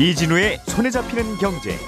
이진우의 0.00 0.62
손에 0.64 0.88
잡히는 0.90 1.36
경제. 1.36 1.78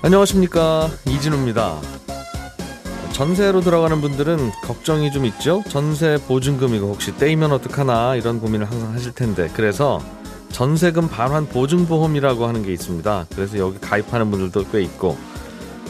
안녕하십니까 0.00 0.88
이진우입니다. 1.06 1.82
전세로 3.12 3.60
들어가는 3.60 4.00
분들은 4.00 4.52
걱정이 4.62 5.12
좀 5.12 5.26
있죠. 5.26 5.62
전세 5.68 6.16
보증금 6.26 6.74
이거 6.74 6.86
혹시 6.86 7.14
떼이면 7.18 7.52
어떡하나 7.52 8.14
이런 8.14 8.40
고민을 8.40 8.70
항상 8.70 8.94
하실 8.94 9.12
텐데 9.12 9.50
그래서 9.52 10.00
전세금 10.50 11.10
반환 11.10 11.46
보증보험이라고 11.46 12.46
하는 12.46 12.62
게 12.62 12.72
있습니다. 12.72 13.26
그래서 13.34 13.58
여기 13.58 13.78
가입하는 13.80 14.30
분들도 14.30 14.70
꽤 14.70 14.80
있고 14.80 15.18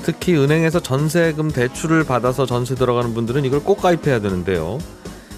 특히 0.08 0.34
은행에서 0.38 0.80
전세금 0.80 1.50
대출을 1.50 2.02
받아서 2.02 2.46
전세 2.46 2.74
들어가는 2.74 3.12
분들은 3.12 3.44
이걸 3.44 3.60
꼭 3.62 3.82
가입해야 3.82 4.20
되는데요. 4.20 4.78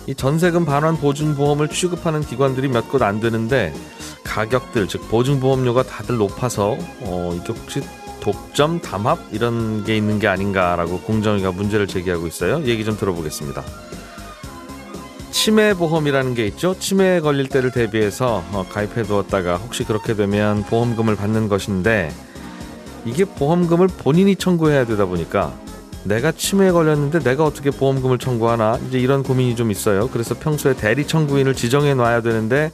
이 0.06 0.14
전세금 0.14 0.64
반환 0.64 0.96
보증보험을 0.96 1.66
취급하는 1.66 2.20
기관들이 2.20 2.68
몇 2.68 2.88
곳 2.88 3.02
안 3.02 3.18
되는데 3.18 3.74
가격들 4.22 4.86
즉 4.86 5.08
보증보험료가 5.10 5.82
다들 5.82 6.18
높아서 6.18 6.78
어 7.00 7.32
이게 7.34 7.52
혹시 7.52 7.82
독점 8.20 8.80
담합 8.80 9.18
이런 9.32 9.82
게 9.82 9.96
있는 9.96 10.20
게 10.20 10.28
아닌가라고 10.28 11.00
공정위가 11.00 11.50
문제를 11.50 11.88
제기하고 11.88 12.28
있어요. 12.28 12.62
얘기 12.64 12.84
좀 12.84 12.96
들어보겠습니다. 12.96 13.64
치매 15.32 15.74
보험이라는 15.74 16.34
게 16.34 16.46
있죠. 16.46 16.78
치매에 16.78 17.18
걸릴 17.18 17.48
때를 17.48 17.72
대비해서 17.72 18.44
어, 18.52 18.64
가입해 18.70 19.02
두었다가 19.02 19.56
혹시 19.56 19.82
그렇게 19.82 20.14
되면 20.14 20.62
보험금을 20.62 21.16
받는 21.16 21.48
것인데 21.48 22.12
이게 23.04 23.24
보험금을 23.24 23.88
본인이 23.88 24.36
청구해야 24.36 24.84
되다 24.86 25.06
보니까 25.06 25.52
내가 26.04 26.32
치매에 26.32 26.70
걸렸는데 26.70 27.20
내가 27.20 27.44
어떻게 27.44 27.70
보험금을 27.70 28.18
청구하나 28.18 28.78
이제 28.88 28.98
이런 28.98 29.22
고민이 29.22 29.56
좀 29.56 29.70
있어요. 29.70 30.08
그래서 30.08 30.34
평소에 30.34 30.74
대리 30.74 31.06
청구인을 31.06 31.54
지정해 31.54 31.94
놔야 31.94 32.22
되는데 32.22 32.72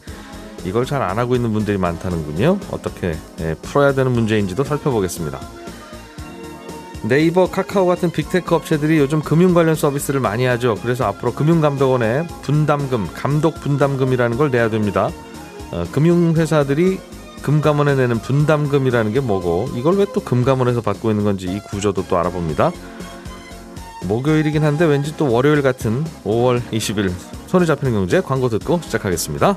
이걸 0.64 0.84
잘 0.84 1.02
안 1.02 1.18
하고 1.18 1.34
있는 1.36 1.52
분들이 1.52 1.78
많다는군요. 1.78 2.58
어떻게 2.70 3.16
예, 3.41 3.55
풀어야 3.62 3.94
되는 3.94 4.12
문제인지도 4.12 4.64
살펴보겠습니다. 4.64 5.41
네이버, 7.02 7.48
카카오 7.48 7.86
같은 7.86 8.11
빅테크 8.11 8.52
업체들이 8.55 8.98
요즘 8.98 9.20
금융 9.22 9.55
관련 9.55 9.77
서비스를 9.77 10.18
많이 10.20 10.44
하죠. 10.44 10.74
그래서 10.83 11.05
앞으로 11.05 11.34
금융감독원에 11.34 12.27
분담금, 12.42 13.08
감독 13.14 13.61
분담금이라는 13.61 14.36
걸 14.36 14.50
내야 14.50 14.70
됩니다. 14.70 15.11
어, 15.70 15.84
금융회사들이 15.92 16.98
금감원에 17.47 17.94
내는 17.94 18.19
분담금이라는 18.19 19.12
게 19.12 19.20
뭐고 19.20 19.69
이걸 19.77 19.97
왜 19.97 20.06
또 20.12 20.20
금감원에서 20.20 20.80
받고 20.80 21.11
있는 21.11 21.22
건지 21.22 21.47
이 21.47 21.61
구조도 21.61 22.08
또 22.08 22.19
알아봅니다. 22.19 22.72
목요일이긴 24.08 24.64
한데 24.64 24.84
왠지 24.84 25.16
또 25.16 25.30
월요일 25.30 25.62
같은 25.62 26.02
5월 26.24 26.61
20일 26.72 27.12
손에 27.47 27.64
잡히는 27.64 27.92
경제 27.92 28.20
광고 28.20 28.48
듣고 28.48 28.80
시작하겠습니다. 28.83 29.56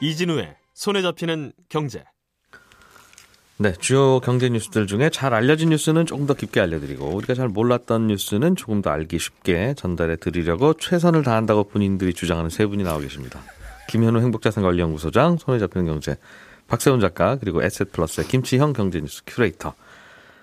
이진우의 0.00 0.54
손에 0.74 1.02
잡히는 1.02 1.52
경제. 1.68 2.04
네, 3.60 3.72
주요 3.72 4.20
경제 4.20 4.48
뉴스들 4.48 4.86
중에 4.86 5.10
잘 5.10 5.34
알려진 5.34 5.70
뉴스는 5.70 6.06
조금 6.06 6.26
더 6.26 6.34
깊게 6.34 6.60
알려드리고 6.60 7.06
우리가 7.06 7.34
잘 7.34 7.48
몰랐던 7.48 8.06
뉴스는 8.06 8.54
조금 8.54 8.82
더 8.82 8.90
알기 8.90 9.18
쉽게 9.18 9.74
전달해 9.76 10.14
드리려고 10.14 10.74
최선을 10.74 11.24
다한다고 11.24 11.64
본인들이 11.64 12.14
주장하는 12.14 12.50
세 12.50 12.66
분이 12.66 12.84
나와 12.84 13.00
계십니다. 13.00 13.40
김현우 13.88 14.20
행복자산관리연구소장, 14.20 15.38
손에 15.38 15.58
잡히는 15.58 15.86
경제, 15.86 16.16
박세훈 16.68 17.00
작가, 17.00 17.34
그리고 17.34 17.60
에셋플러스의 17.64 18.28
김치형 18.28 18.74
경제뉴스 18.74 19.22
큐레이터. 19.26 19.74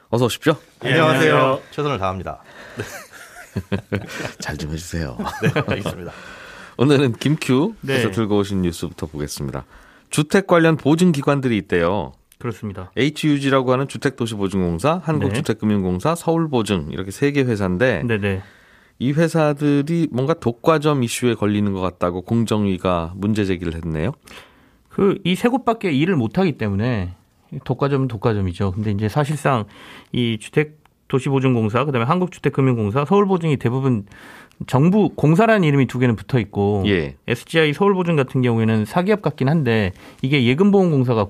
어서 0.09 0.25
오십시오. 0.25 0.57
네, 0.81 0.89
안녕하세요. 0.89 1.61
최선을 1.71 1.97
다합니다. 1.97 2.41
잘좀 4.39 4.73
해주세요. 4.73 5.17
네, 5.41 5.61
알겠습니다. 5.67 6.11
오늘은 6.75 7.13
김큐께서 7.13 7.75
네. 7.79 8.11
들고 8.11 8.39
오신 8.39 8.63
뉴스부터 8.63 9.05
보겠습니다. 9.05 9.63
주택 10.09 10.47
관련 10.47 10.75
보증 10.75 11.13
기관들이 11.13 11.55
있대요. 11.59 12.11
그렇습니다. 12.39 12.91
HUG라고 12.97 13.71
하는 13.71 13.87
주택도시보증공사, 13.87 15.01
한국주택금융공사, 15.03 16.15
서울보증 16.15 16.89
이렇게 16.91 17.11
세 17.11 17.31
개 17.31 17.41
회사인데 17.43 18.03
네네. 18.07 18.41
이 18.99 19.11
회사들이 19.11 20.07
뭔가 20.11 20.33
독과점 20.33 21.03
이슈에 21.03 21.33
걸리는 21.35 21.71
것 21.73 21.81
같다고 21.81 22.21
공정위가 22.21 23.13
문제 23.15 23.43
제기를 23.45 23.73
했네요. 23.75 24.11
그 24.89 25.17
이 25.25 25.35
세 25.35 25.49
곳밖에 25.49 25.91
일을 25.91 26.15
못 26.15 26.37
하기 26.37 26.53
때문에 26.53 27.13
독과점은 27.63 28.07
독과점이죠. 28.07 28.71
근데 28.71 28.91
이제 28.91 29.09
사실상 29.09 29.65
이 30.13 30.37
주택 30.39 30.77
도시보증공사, 31.07 31.85
그다음에 31.85 32.05
한국주택금융공사, 32.05 33.05
서울보증이 33.05 33.57
대부분 33.57 34.05
정부 34.67 35.09
공사라는 35.09 35.63
이름이 35.67 35.85
두 35.87 35.99
개는 35.99 36.15
붙어 36.15 36.39
있고 36.39 36.83
예. 36.87 37.15
SGI 37.27 37.73
서울보증 37.73 38.15
같은 38.15 38.41
경우에는 38.41 38.85
사기업 38.85 39.21
같긴 39.21 39.49
한데 39.49 39.91
이게 40.21 40.45
예금보험공사가 40.45 41.25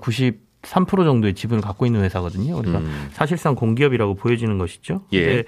93% 0.72 1.04
정도의 1.04 1.34
지분을 1.34 1.62
갖고 1.62 1.86
있는 1.86 2.02
회사거든요. 2.02 2.56
그러니까 2.56 2.78
음. 2.80 3.08
사실상 3.12 3.54
공기업이라고 3.54 4.14
보여지는 4.14 4.58
것이죠. 4.58 5.02
예. 5.14 5.44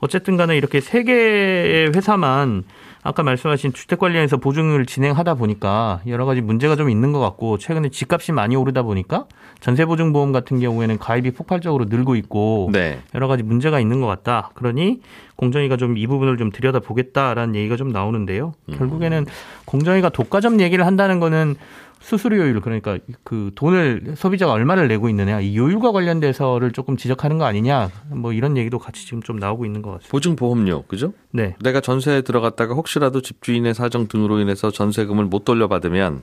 어쨌든 0.00 0.36
간에 0.36 0.56
이렇게 0.56 0.80
세 0.80 1.02
개의 1.04 1.92
회사만 1.94 2.64
아까 3.04 3.24
말씀하신 3.24 3.72
주택 3.72 3.98
관련해서 3.98 4.36
보증을 4.36 4.86
진행하다 4.86 5.34
보니까 5.34 6.00
여러 6.06 6.24
가지 6.24 6.40
문제가 6.40 6.76
좀 6.76 6.88
있는 6.88 7.10
것 7.10 7.18
같고 7.18 7.58
최근에 7.58 7.88
집값이 7.88 8.30
많이 8.30 8.54
오르다 8.54 8.82
보니까 8.82 9.26
전세 9.60 9.84
보증 9.84 10.12
보험 10.12 10.30
같은 10.30 10.60
경우에는 10.60 10.98
가입이 10.98 11.32
폭발적으로 11.32 11.86
늘고 11.86 12.14
있고 12.16 12.70
네. 12.72 13.00
여러 13.14 13.26
가지 13.26 13.42
문제가 13.42 13.80
있는 13.80 14.00
것 14.00 14.06
같다. 14.06 14.50
그러니 14.54 15.00
공정위가 15.36 15.76
좀 15.76 15.96
이 15.96 16.06
부분을 16.06 16.36
좀 16.36 16.50
들여다 16.50 16.78
보겠다라는 16.80 17.54
얘기가 17.56 17.76
좀 17.76 17.90
나오는데요. 17.90 18.54
음. 18.68 18.78
결국에는 18.78 19.26
공정위가 19.64 20.08
독과점 20.08 20.60
얘기를 20.60 20.86
한다는 20.86 21.20
거는 21.20 21.56
수수료율 22.02 22.60
그러니까 22.60 22.98
그 23.24 23.50
돈을 23.54 24.14
소비자가 24.16 24.52
얼마를 24.52 24.88
내고 24.88 25.08
있느냐 25.08 25.40
이 25.40 25.56
요율과 25.56 25.92
관련돼서를 25.92 26.72
조금 26.72 26.96
지적하는 26.96 27.38
거 27.38 27.44
아니냐 27.44 27.90
뭐 28.10 28.32
이런 28.32 28.56
얘기도 28.56 28.78
같이 28.78 29.06
지금 29.06 29.22
좀 29.22 29.38
나오고 29.38 29.64
있는 29.64 29.82
것 29.82 29.90
같습니다. 29.92 30.10
보증 30.10 30.36
보험료, 30.36 30.82
그죠? 30.82 31.12
네, 31.30 31.54
내가 31.62 31.80
전세에 31.80 32.22
들어갔다가 32.22 32.74
혹시라도 32.74 33.22
집주인의 33.22 33.74
사정 33.74 34.08
등으로 34.08 34.40
인해서 34.40 34.70
전세금을 34.70 35.26
못 35.26 35.44
돌려받으면 35.44 36.22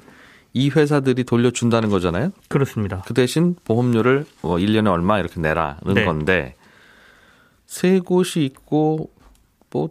이 0.54 0.70
회사들이 0.70 1.24
돌려준다는 1.24 1.90
거잖아요. 1.90 2.32
그렇습니다. 2.48 3.04
그 3.06 3.14
대신 3.14 3.56
보험료를 3.64 4.26
뭐 4.42 4.58
1년에 4.58 4.92
얼마 4.92 5.20
이렇게 5.20 5.40
내라는 5.40 5.94
네. 5.94 6.06
건데 6.06 6.56
세 7.66 8.00
곳이 8.00 8.44
있고 8.44 9.12
뭐 9.72 9.90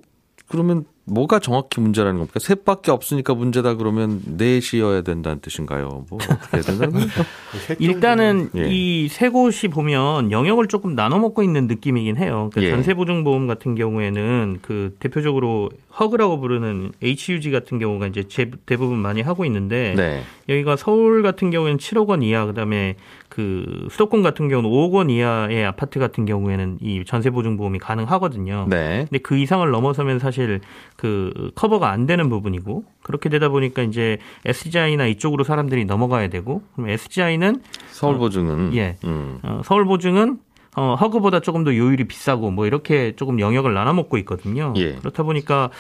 그러면 0.49 0.85
뭐가 1.11 1.39
정확히 1.39 1.81
문제라는 1.81 2.19
겁니까? 2.19 2.39
셋밖에 2.41 2.91
없으니까 2.91 3.35
문제다 3.35 3.75
그러면 3.75 4.21
넷이어야 4.27 5.03
된다는 5.03 5.41
뜻인가요? 5.41 6.05
뭐 6.11 6.19
어떻게 6.23 6.57
해야 6.57 6.63
된다는? 6.63 7.07
일단은 7.79 8.51
예. 8.57 8.69
이세 8.69 9.29
곳이 9.29 9.69
보면 9.69 10.31
영역을 10.31 10.67
조금 10.69 10.95
나눠 10.95 11.19
먹고 11.19 11.43
있는 11.43 11.67
느낌이긴 11.67 12.17
해요. 12.17 12.51
그러니까 12.53 12.63
예. 12.63 12.71
전세보증보험 12.71 13.47
같은 13.47 13.75
경우에는 13.75 14.59
그 14.63 14.97
대표적으로 15.01 15.71
허그라고 15.99 16.41
부르는 16.41 16.93
HUG 17.03 17.51
같은 17.51 17.79
경우가 17.79 18.07
이제 18.09 18.25
제- 18.29 18.51
대부분 18.67 18.99
많이 18.99 19.21
하고 19.23 19.45
있는데 19.45 19.95
네. 19.97 20.23
여기가 20.49 20.77
서울 20.77 21.23
같은 21.23 21.51
경우에는 21.51 21.79
7억 21.79 22.09
원 22.09 22.23
이하, 22.23 22.47
그다음에 22.47 22.97
그 23.39 23.87
수도권 23.93 24.23
같은 24.23 24.49
경우는 24.49 24.69
5억 24.69 24.95
원 24.95 25.11
이하의 25.11 25.65
아파트 25.65 26.01
같은 26.01 26.25
경우에는 26.25 26.79
이 26.81 27.05
전세 27.07 27.31
보증 27.31 27.57
보험이 27.57 27.79
가능하거든요. 27.79 28.67
네. 28.69 29.07
근데 29.09 29.19
그 29.19 29.37
이상을 29.37 29.71
넘어서면 29.71 30.19
사실 30.19 30.61
그 30.97 31.53
커버가 31.55 31.89
안 31.89 32.07
되는 32.07 32.29
부분이고 32.31 32.83
그렇게 33.05 33.29
되다 33.29 33.49
보니까 33.49 33.83
이제 33.83 34.19
SGI나 34.45 35.07
이쪽으로 35.07 35.45
사람들이 35.45 35.85
넘어가야 35.85 36.31
되고 36.31 36.63
그럼 36.75 36.89
SGI는 36.91 37.63
서울 37.91 38.19
보증은 38.19 38.75
예. 38.75 38.97
음. 39.05 39.39
어, 39.45 39.61
서울 39.63 39.85
보증은 39.85 40.41
어, 40.75 40.97
허그보다 40.97 41.39
조금 41.39 41.63
더 41.63 41.73
요율이 41.73 42.09
비싸고 42.09 42.51
뭐 42.51 42.67
이렇게 42.67 43.15
조금 43.15 43.39
영역을 43.39 43.73
나눠 43.73 43.93
먹고 43.93 44.19
있거든요. 44.19 44.75
예. 44.79 44.97
그렇다 44.97 45.23
보니까 45.23 45.71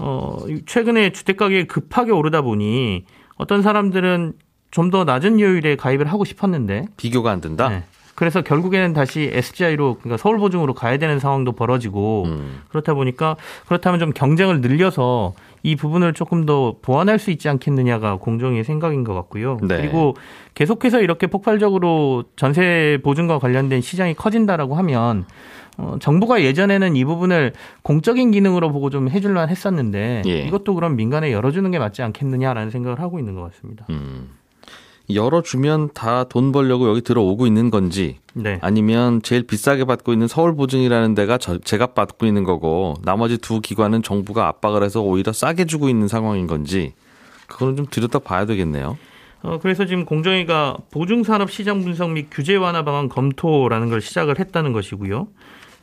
어, 0.00 0.38
최근에 0.66 1.12
주택 1.12 1.36
가격이 1.36 1.68
급하게 1.68 2.10
오르다 2.10 2.42
보니 2.42 3.04
어떤 3.36 3.62
사람들은 3.62 4.32
좀 4.74 4.90
더 4.90 5.04
낮은 5.04 5.38
요율에 5.40 5.76
가입을 5.76 6.06
하고 6.06 6.24
싶었는데 6.24 6.86
비교가 6.96 7.30
안 7.30 7.40
된다. 7.40 7.68
네. 7.68 7.84
그래서 8.16 8.42
결국에는 8.42 8.92
다시 8.92 9.30
SGI로 9.32 9.98
그러니까 10.00 10.16
서울 10.16 10.38
보증으로 10.38 10.74
가야 10.74 10.98
되는 10.98 11.18
상황도 11.20 11.52
벌어지고 11.52 12.24
음. 12.26 12.60
그렇다 12.68 12.94
보니까 12.94 13.36
그렇다면 13.66 14.00
좀 14.00 14.12
경쟁을 14.12 14.60
늘려서 14.60 15.34
이 15.62 15.76
부분을 15.76 16.12
조금 16.12 16.44
더 16.44 16.74
보완할 16.82 17.18
수 17.18 17.30
있지 17.30 17.48
않겠느냐가 17.48 18.16
공정위의 18.16 18.64
생각인 18.64 19.04
것 19.04 19.14
같고요. 19.14 19.58
네. 19.62 19.76
그리고 19.78 20.14
계속해서 20.54 21.00
이렇게 21.00 21.28
폭발적으로 21.28 22.24
전세 22.36 22.98
보증과 23.02 23.38
관련된 23.38 23.80
시장이 23.80 24.14
커진다라고 24.14 24.74
하면 24.76 25.24
어, 25.76 25.96
정부가 26.00 26.42
예전에는 26.42 26.96
이 26.96 27.04
부분을 27.04 27.52
공적인 27.82 28.30
기능으로 28.32 28.70
보고 28.72 28.90
좀 28.90 29.08
해줄만 29.08 29.48
했었는데 29.48 30.22
예. 30.26 30.38
이것도 30.40 30.74
그럼 30.74 30.96
민간에 30.96 31.32
열어주는 31.32 31.68
게 31.70 31.78
맞지 31.78 32.02
않겠느냐라는 32.02 32.70
생각을 32.70 33.00
하고 33.00 33.18
있는 33.18 33.34
것 33.34 33.42
같습니다. 33.42 33.86
음. 33.90 34.28
열어주면 35.10 35.90
다 35.92 36.24
돈 36.24 36.52
벌려고 36.52 36.88
여기 36.88 37.02
들어오고 37.02 37.46
있는 37.46 37.70
건지 37.70 38.18
네. 38.32 38.58
아니면 38.62 39.20
제일 39.22 39.42
비싸게 39.46 39.84
받고 39.84 40.12
있는 40.12 40.26
서울보증이라는 40.28 41.14
데가 41.14 41.38
저, 41.38 41.58
제가 41.58 41.88
받고 41.88 42.26
있는 42.26 42.44
거고 42.44 42.94
나머지 43.02 43.38
두 43.38 43.60
기관은 43.60 44.02
정부가 44.02 44.48
압박을 44.48 44.82
해서 44.82 45.02
오히려 45.02 45.32
싸게 45.32 45.66
주고 45.66 45.88
있는 45.88 46.08
상황인 46.08 46.46
건지 46.46 46.94
그거는 47.46 47.76
좀 47.76 47.86
들여다 47.90 48.20
봐야 48.20 48.46
되겠네요. 48.46 48.96
어, 49.42 49.58
그래서 49.60 49.84
지금 49.84 50.06
공정위가 50.06 50.78
보증산업 50.90 51.50
시장 51.50 51.82
분석 51.82 52.10
및 52.10 52.28
규제 52.30 52.56
완화 52.56 52.82
방안 52.82 53.10
검토라는 53.10 53.90
걸 53.90 54.00
시작을 54.00 54.38
했다는 54.38 54.72
것이고요. 54.72 55.28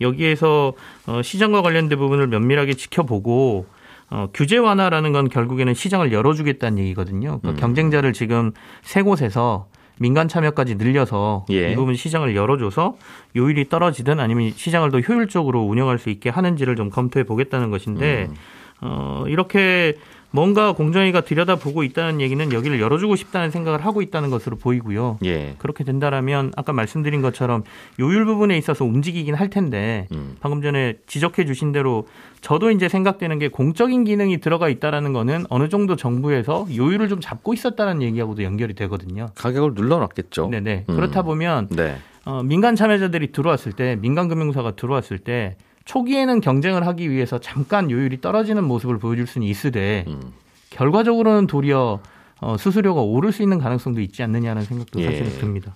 여기에서 0.02 0.74
어, 1.06 1.22
시장과 1.22 1.62
관련된 1.62 2.00
부분을 2.00 2.26
면밀하게 2.26 2.74
지켜보고 2.74 3.68
어, 4.12 4.28
규제 4.34 4.58
완화라는 4.58 5.14
건 5.14 5.30
결국에는 5.30 5.74
시장을 5.74 6.12
열어주겠다는 6.12 6.80
얘기거든요. 6.80 7.40
그러니까 7.40 7.52
음. 7.52 7.56
경쟁자를 7.56 8.12
지금 8.14 8.52
세 8.82 9.02
곳에서 9.02 9.68
민간 10.00 10.28
참여까지 10.28 10.76
늘려서 10.76 11.46
예. 11.52 11.72
이 11.72 11.76
부분 11.76 11.96
시장을 11.96 12.36
열어줘서 12.36 12.98
요율이 13.36 13.70
떨어지든 13.70 14.20
아니면 14.20 14.52
시장을 14.52 14.92
더 14.92 15.00
효율적으로 15.00 15.62
운영할 15.62 15.98
수 15.98 16.10
있게 16.10 16.30
하는지를 16.30 16.76
좀 16.76 16.90
검토해 16.90 17.24
보겠다는 17.24 17.72
것인데 17.72 18.28
음. 18.30 18.36
어, 18.82 19.24
이렇게 19.28 19.96
뭔가 20.32 20.72
공정위가 20.72 21.22
들여다보고 21.22 21.84
있다는 21.84 22.22
얘기는 22.22 22.52
여기를 22.52 22.80
열어주고 22.80 23.16
싶다는 23.16 23.52
생각을 23.52 23.86
하고 23.86 24.02
있다는 24.02 24.30
것으로 24.30 24.58
보이고요. 24.58 25.20
예. 25.26 25.56
그렇게 25.58 25.84
된다라면 25.84 26.54
아까 26.56 26.74
말씀드린 26.74 27.22
것처럼 27.22 27.64
요율 28.00 28.26
부분에 28.26 28.58
있어서 28.58 28.86
움직이긴 28.86 29.36
할 29.36 29.50
텐데 29.50 30.08
음. 30.14 30.38
방금 30.40 30.62
전에 30.62 30.96
지적해 31.06 31.46
주신 31.46 31.74
대로 31.74 32.08
저도 32.42 32.72
이제 32.72 32.90
생각되는 32.90 33.40
게 33.40 33.48
공적인 33.48 34.04
기능이 34.04 34.40
들어가 34.40 34.68
있다라는 34.68 35.14
거는 35.14 35.46
어느 35.50 35.70
정도 35.70 35.96
정부에서 35.96 36.68
요율을 36.76 37.08
좀 37.08 37.22
잡고 37.22 37.54
있었다는 37.54 38.02
얘기하고도 38.02 38.44
연결이 38.44 38.74
되거든요. 38.74 39.28
가격을 39.36 39.74
눌러놨겠죠. 39.76 40.50
네네. 40.50 40.86
음. 40.90 40.96
그렇다 40.96 41.22
보면 41.22 41.70
네. 41.70 41.98
어, 42.26 42.42
민간 42.44 42.76
참여자들이 42.76 43.32
들어왔을 43.32 43.74
때 43.74 43.96
민간 44.00 44.28
금융사가 44.28 44.72
들어왔을 44.72 45.20
때 45.20 45.56
초기에는 45.86 46.42
경쟁을 46.42 46.86
하기 46.88 47.10
위해서 47.12 47.40
잠깐 47.40 47.90
요율이 47.92 48.22
떨어지는 48.22 48.64
모습을 48.64 48.98
보여줄 48.98 49.28
수는 49.28 49.48
있으되 49.48 50.06
음. 50.08 50.34
결과적으로는 50.72 51.48
도리어 51.48 52.02
어, 52.42 52.58
수수료가 52.58 53.02
오를 53.02 53.32
수 53.32 53.44
있는 53.44 53.60
가능성도 53.60 54.02
있지 54.02 54.24
않느냐는 54.24 54.64
생각도 54.64 55.00
예. 55.02 55.06
사실은 55.06 55.30
듭니다. 55.40 55.76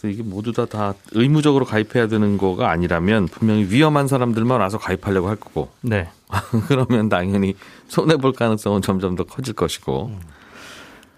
그래서 0.00 0.08
이게 0.14 0.22
모두 0.22 0.52
다, 0.52 0.64
다 0.66 0.94
의무적으로 1.12 1.64
가입해야 1.64 2.06
되는 2.08 2.38
거가 2.38 2.70
아니라면 2.70 3.26
분명히 3.28 3.64
위험한 3.68 4.08
사람들만 4.08 4.60
와서 4.60 4.78
가입하려고 4.78 5.28
할 5.28 5.36
거고 5.36 5.68
네. 5.82 6.08
그러면 6.68 7.08
당연히 7.08 7.54
손해 7.88 8.16
볼 8.16 8.32
가능성은 8.32 8.82
점점 8.82 9.14
더 9.16 9.24
커질 9.24 9.54
것이고. 9.54 10.10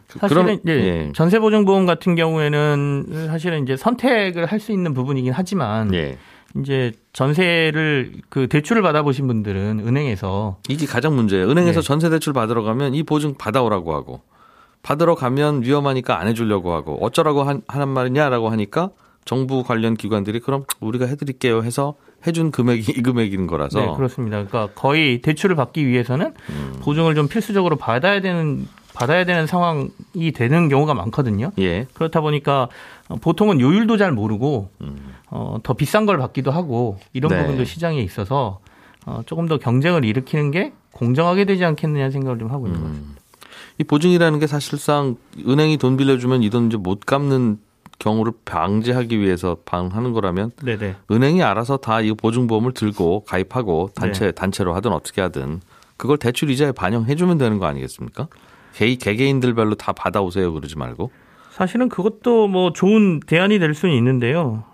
그- 0.08 0.18
사실은 0.18 0.58
이제 0.62 0.72
예. 0.72 1.12
전세보증보험 1.14 1.86
같은 1.86 2.14
경우에는 2.16 3.28
사실은 3.28 3.62
이제 3.62 3.76
선택을 3.76 4.44
할 4.46 4.60
수 4.60 4.72
있는 4.72 4.92
부분이긴 4.94 5.32
하지만 5.32 5.94
예. 5.94 6.18
이제 6.60 6.92
전세를 7.14 8.12
그 8.28 8.46
대출을 8.46 8.82
받아보신 8.82 9.26
분들은 9.26 9.82
은행에서 9.86 10.58
이게 10.68 10.84
가장 10.86 11.16
문제예요. 11.16 11.48
은행에서 11.48 11.80
네. 11.80 11.86
전세 11.86 12.10
대출 12.10 12.32
받으러 12.34 12.62
가면 12.62 12.94
이 12.94 13.02
보증 13.04 13.34
받아오라고 13.34 13.94
하고 13.94 14.20
받으러 14.82 15.14
가면 15.14 15.62
위험하니까 15.62 16.20
안 16.20 16.28
해주려고 16.28 16.72
하고 16.72 16.98
어쩌라고 17.00 17.44
한, 17.44 17.62
하는 17.68 17.88
말이냐라고 17.88 18.50
하니까 18.50 18.90
정부 19.24 19.62
관련 19.62 19.94
기관들이 19.94 20.40
그럼 20.40 20.64
우리가 20.80 21.06
해드릴게요 21.06 21.62
해서 21.62 21.94
해준 22.26 22.50
금액이 22.50 22.92
이 22.92 23.02
금액인 23.02 23.46
거라서 23.46 23.80
네, 23.80 23.92
그렇습니다. 23.96 24.44
그러니까 24.44 24.74
거의 24.74 25.20
대출을 25.22 25.56
받기 25.56 25.86
위해서는 25.86 26.34
음. 26.50 26.76
보증을 26.82 27.14
좀 27.14 27.28
필수적으로 27.28 27.76
받아야 27.76 28.20
되는 28.20 28.66
받아야 28.94 29.24
되는 29.24 29.46
상황이 29.46 30.32
되는 30.34 30.68
경우가 30.68 30.94
많거든요. 30.94 31.52
예. 31.58 31.86
그렇다 31.94 32.20
보니까 32.20 32.68
어, 33.08 33.16
보통은 33.16 33.60
요율도 33.60 33.96
잘 33.96 34.12
모르고 34.12 34.68
음. 34.82 35.14
어, 35.30 35.58
더 35.62 35.72
비싼 35.72 36.04
걸 36.04 36.18
받기도 36.18 36.50
하고 36.50 36.98
이런 37.12 37.30
네. 37.30 37.40
부분도 37.40 37.64
시장에 37.64 38.00
있어서 38.00 38.60
어, 39.06 39.22
조금 39.26 39.46
더 39.46 39.58
경쟁을 39.58 40.04
일으키는 40.04 40.50
게 40.50 40.72
공정하게 40.92 41.44
되지 41.46 41.64
않겠느냐 41.64 42.10
생각을 42.10 42.38
좀 42.38 42.50
하고 42.50 42.66
있는 42.66 42.80
것 42.80 42.88
같습니다. 42.88 43.21
음. 43.82 43.84
이 43.84 43.84
보증이라는 43.84 44.38
게 44.38 44.46
사실상 44.46 45.16
은행이 45.46 45.76
돈 45.76 45.96
빌려주면 45.96 46.42
이 46.42 46.50
돈 46.50 46.66
이제 46.68 46.76
못 46.76 47.00
갚는 47.04 47.58
경우를 47.98 48.32
방지하기 48.44 49.20
위해서 49.20 49.56
방하는 49.64 50.12
거라면 50.12 50.50
네네. 50.64 50.96
은행이 51.10 51.42
알아서 51.42 51.76
다 51.76 52.00
이 52.00 52.12
보증보험을 52.12 52.72
들고 52.72 53.24
가입하고 53.24 53.90
단체 53.94 54.26
네. 54.26 54.32
단체로 54.32 54.74
하든 54.74 54.92
어떻게 54.92 55.20
하든 55.20 55.60
그걸 55.96 56.16
대출 56.18 56.50
이자에 56.50 56.72
반영해 56.72 57.14
주면 57.14 57.38
되는 57.38 57.58
거 57.58 57.66
아니겠습니까? 57.66 58.26
개, 58.74 58.94
개개인들별로 58.96 59.74
다 59.76 59.92
받아오세요 59.92 60.52
그러지 60.52 60.76
말고 60.78 61.10
사실은 61.52 61.88
그것도 61.88 62.48
뭐 62.48 62.72
좋은 62.72 63.20
대안이 63.20 63.58
될 63.58 63.74
수는 63.74 63.94
있는데요. 63.96 64.64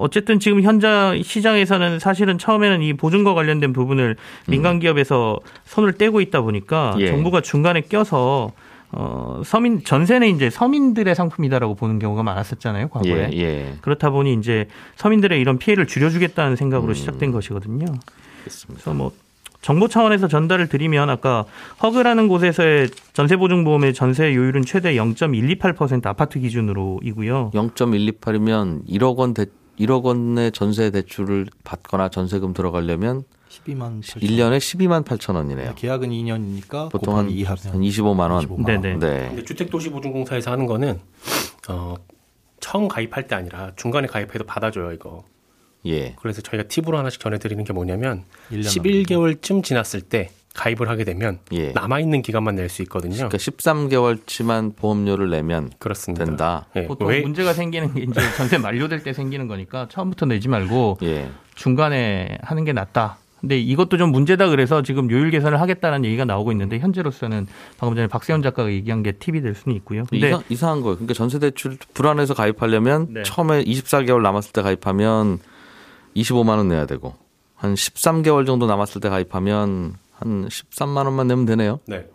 어, 0.00 0.04
어쨌든 0.04 0.40
지금 0.40 0.62
현재 0.62 1.20
시장에서는 1.22 1.98
사실은 1.98 2.38
처음에는 2.38 2.82
이 2.82 2.94
보증과 2.94 3.34
관련된 3.34 3.72
부분을 3.72 4.16
민간 4.48 4.80
기업에서 4.80 5.38
손을 5.64 5.92
떼고 5.92 6.20
있다 6.20 6.40
보니까 6.40 6.96
예. 6.98 7.08
정부가 7.08 7.40
중간에 7.40 7.82
껴서 7.82 8.52
어, 8.92 9.42
서민 9.44 9.84
전세는 9.84 10.28
이제 10.34 10.50
서민들의 10.50 11.14
상품이다라고 11.14 11.76
보는 11.76 12.00
경우가 12.00 12.24
많았었잖아요, 12.24 12.88
과거에. 12.88 13.30
예, 13.32 13.38
예. 13.38 13.74
그렇다 13.82 14.10
보니 14.10 14.34
이제 14.34 14.66
서민들의 14.96 15.40
이런 15.40 15.58
피해를 15.58 15.86
줄여주겠다는 15.86 16.56
생각으로 16.56 16.92
음. 16.92 16.94
시작된 16.94 17.30
것이거든요. 17.30 17.86
그렇습니다. 18.40 18.82
그래서 18.82 18.94
뭐 18.94 19.12
정보 19.62 19.88
차원에서 19.88 20.26
전달을 20.26 20.68
드리면 20.68 21.10
아까 21.10 21.44
허그라는 21.82 22.28
곳에서의 22.28 22.88
전세보증보험의 23.12 23.94
전세 23.94 24.34
요율은 24.34 24.62
최대 24.62 24.94
0.128% 24.94 26.06
아파트 26.06 26.40
기준으로이고요. 26.40 27.50
0.128이면 27.52 28.88
1억 28.88 29.16
원 29.16 29.34
대, 29.34 29.46
1억 29.80 30.04
원의 30.04 30.52
전세 30.52 30.90
대출을 30.90 31.46
받거나 31.64 32.10
전세금 32.10 32.52
들어가려면 32.52 33.24
12만 33.48 34.02
8천 34.02 34.22
1년에 34.22 34.58
12만 34.58 35.04
8천 35.04 35.34
원이네요. 35.34 35.74
계약은 35.74 36.10
2년이니까 36.10 36.90
보통 36.90 37.16
한, 37.16 37.26
곱하기 37.26 37.44
2한 37.44 37.66
하면 37.68 37.82
25만 37.82 38.30
원. 38.30 38.46
25만 38.46 38.66
네네. 38.66 38.96
네. 38.98 39.26
근데 39.28 39.44
주택도시보증공사에서 39.44 40.52
하는 40.52 40.66
거는 40.66 41.00
어, 41.68 41.94
처음 42.60 42.88
가입할 42.88 43.26
때 43.26 43.34
아니라 43.34 43.72
중간에 43.76 44.06
가입해도 44.06 44.44
받아줘요 44.44 44.92
이거. 44.92 45.24
예. 45.86 46.14
그래서 46.20 46.42
저희가 46.42 46.68
팁으로 46.68 46.98
하나씩 46.98 47.20
전해드리는 47.20 47.64
게 47.64 47.72
뭐냐면 47.72 48.24
1년 48.52 48.66
11개월쯤 48.66 49.64
지났을 49.64 50.02
때 50.02 50.30
가입을 50.54 50.88
하게 50.88 51.04
되면 51.04 51.38
예. 51.52 51.70
남아 51.72 52.00
있는 52.00 52.22
기간만 52.22 52.56
낼 52.56 52.68
수 52.68 52.82
있거든요. 52.82 53.14
그러니까 53.14 53.38
13개월치만 53.38 54.76
보험료를 54.76 55.30
내면 55.30 55.70
그렇습니다. 55.78 56.24
된다. 56.24 56.66
예, 56.76 56.86
보통 56.86 57.08
왜 57.08 57.20
문제가 57.20 57.52
생기는 57.52 57.94
게 57.94 58.02
이제 58.02 58.20
전세 58.36 58.58
만료될 58.58 59.02
때 59.02 59.12
생기는 59.12 59.46
거니까 59.48 59.86
처음부터 59.90 60.26
내지 60.26 60.48
말고 60.48 60.98
예. 61.02 61.30
중간에 61.54 62.38
하는 62.42 62.64
게 62.64 62.72
낫다. 62.72 63.18
근데 63.40 63.58
이것도 63.58 63.96
좀 63.96 64.10
문제다 64.12 64.48
그래서 64.50 64.82
지금 64.82 65.10
요율 65.10 65.30
개선을 65.30 65.60
하겠다는 65.62 66.04
얘기가 66.04 66.26
나오고 66.26 66.52
있는데 66.52 66.78
현재로서는 66.78 67.46
방금 67.78 67.96
전에 67.96 68.06
박세훈 68.06 68.42
작가가 68.42 68.70
얘기한 68.70 69.02
게 69.02 69.12
팁이 69.12 69.40
될 69.40 69.54
수는 69.54 69.74
있고요. 69.78 70.02
근데 70.10 70.28
이상, 70.28 70.42
이상한 70.50 70.80
거예요. 70.82 70.96
그러니까 70.96 71.14
전세 71.14 71.38
대출 71.38 71.78
불안해서 71.94 72.34
가입하려면 72.34 73.06
네. 73.14 73.22
처음에 73.22 73.64
24개월 73.64 74.20
남았을 74.20 74.52
때 74.52 74.60
가입하면 74.60 75.38
25만 76.14 76.58
원 76.58 76.68
내야 76.68 76.84
되고 76.84 77.14
한 77.54 77.72
13개월 77.74 78.44
정도 78.46 78.66
남았을 78.66 79.00
때 79.00 79.08
가입하면 79.08 79.94
한 80.20 80.48
13만 80.48 81.04
원만 81.04 81.26
내면 81.26 81.46
되네요. 81.46 81.80
네. 81.86 82.06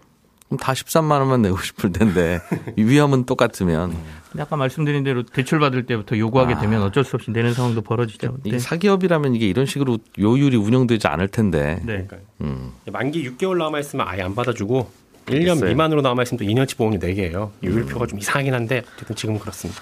그럼 0.48 0.60
다 0.60 0.74
13만 0.74 1.20
원만 1.20 1.42
내고 1.42 1.58
싶을 1.58 1.92
텐데 1.92 2.40
이 2.78 2.84
위험은 2.84 3.26
똑같으면 3.26 3.96
근데 4.32 4.44
아까 4.44 4.56
말씀드린 4.56 5.04
대로 5.04 5.24
대출 5.24 5.60
받을 5.60 5.86
때부터 5.86 6.18
요구하게 6.18 6.54
아. 6.54 6.60
되면 6.60 6.84
어쩔 6.84 7.04
수 7.04 7.16
없이 7.16 7.32
내는 7.32 7.54
상황도 7.54 7.82
벌어지죠. 7.82 8.38
네. 8.44 8.60
사기업이라면 8.60 9.34
이게 9.36 9.48
이런 9.48 9.66
식으로 9.66 9.98
요율이 10.20 10.56
운영되지 10.58 11.08
않을 11.08 11.30
텐데. 11.30 11.82
네. 11.84 12.06
그러니까 12.06 12.18
음. 12.42 12.74
만기 12.92 13.28
6개월 13.32 13.58
남아 13.58 13.80
있으면 13.80 14.08
아예 14.08 14.22
안 14.22 14.36
받아주고 14.36 14.90
1년 15.28 15.54
글쎄요. 15.54 15.70
미만으로 15.70 16.02
남아 16.02 16.24
있으면 16.24 16.38
또 16.38 16.46
2년치 16.46 16.78
보험이 16.78 17.00
4개예요. 17.00 17.50
요율표가 17.64 18.06
좀 18.06 18.20
이상하긴 18.20 18.54
한데 18.54 18.84
어쨌든 18.96 19.16
지금은 19.16 19.40
그렇습니다. 19.40 19.82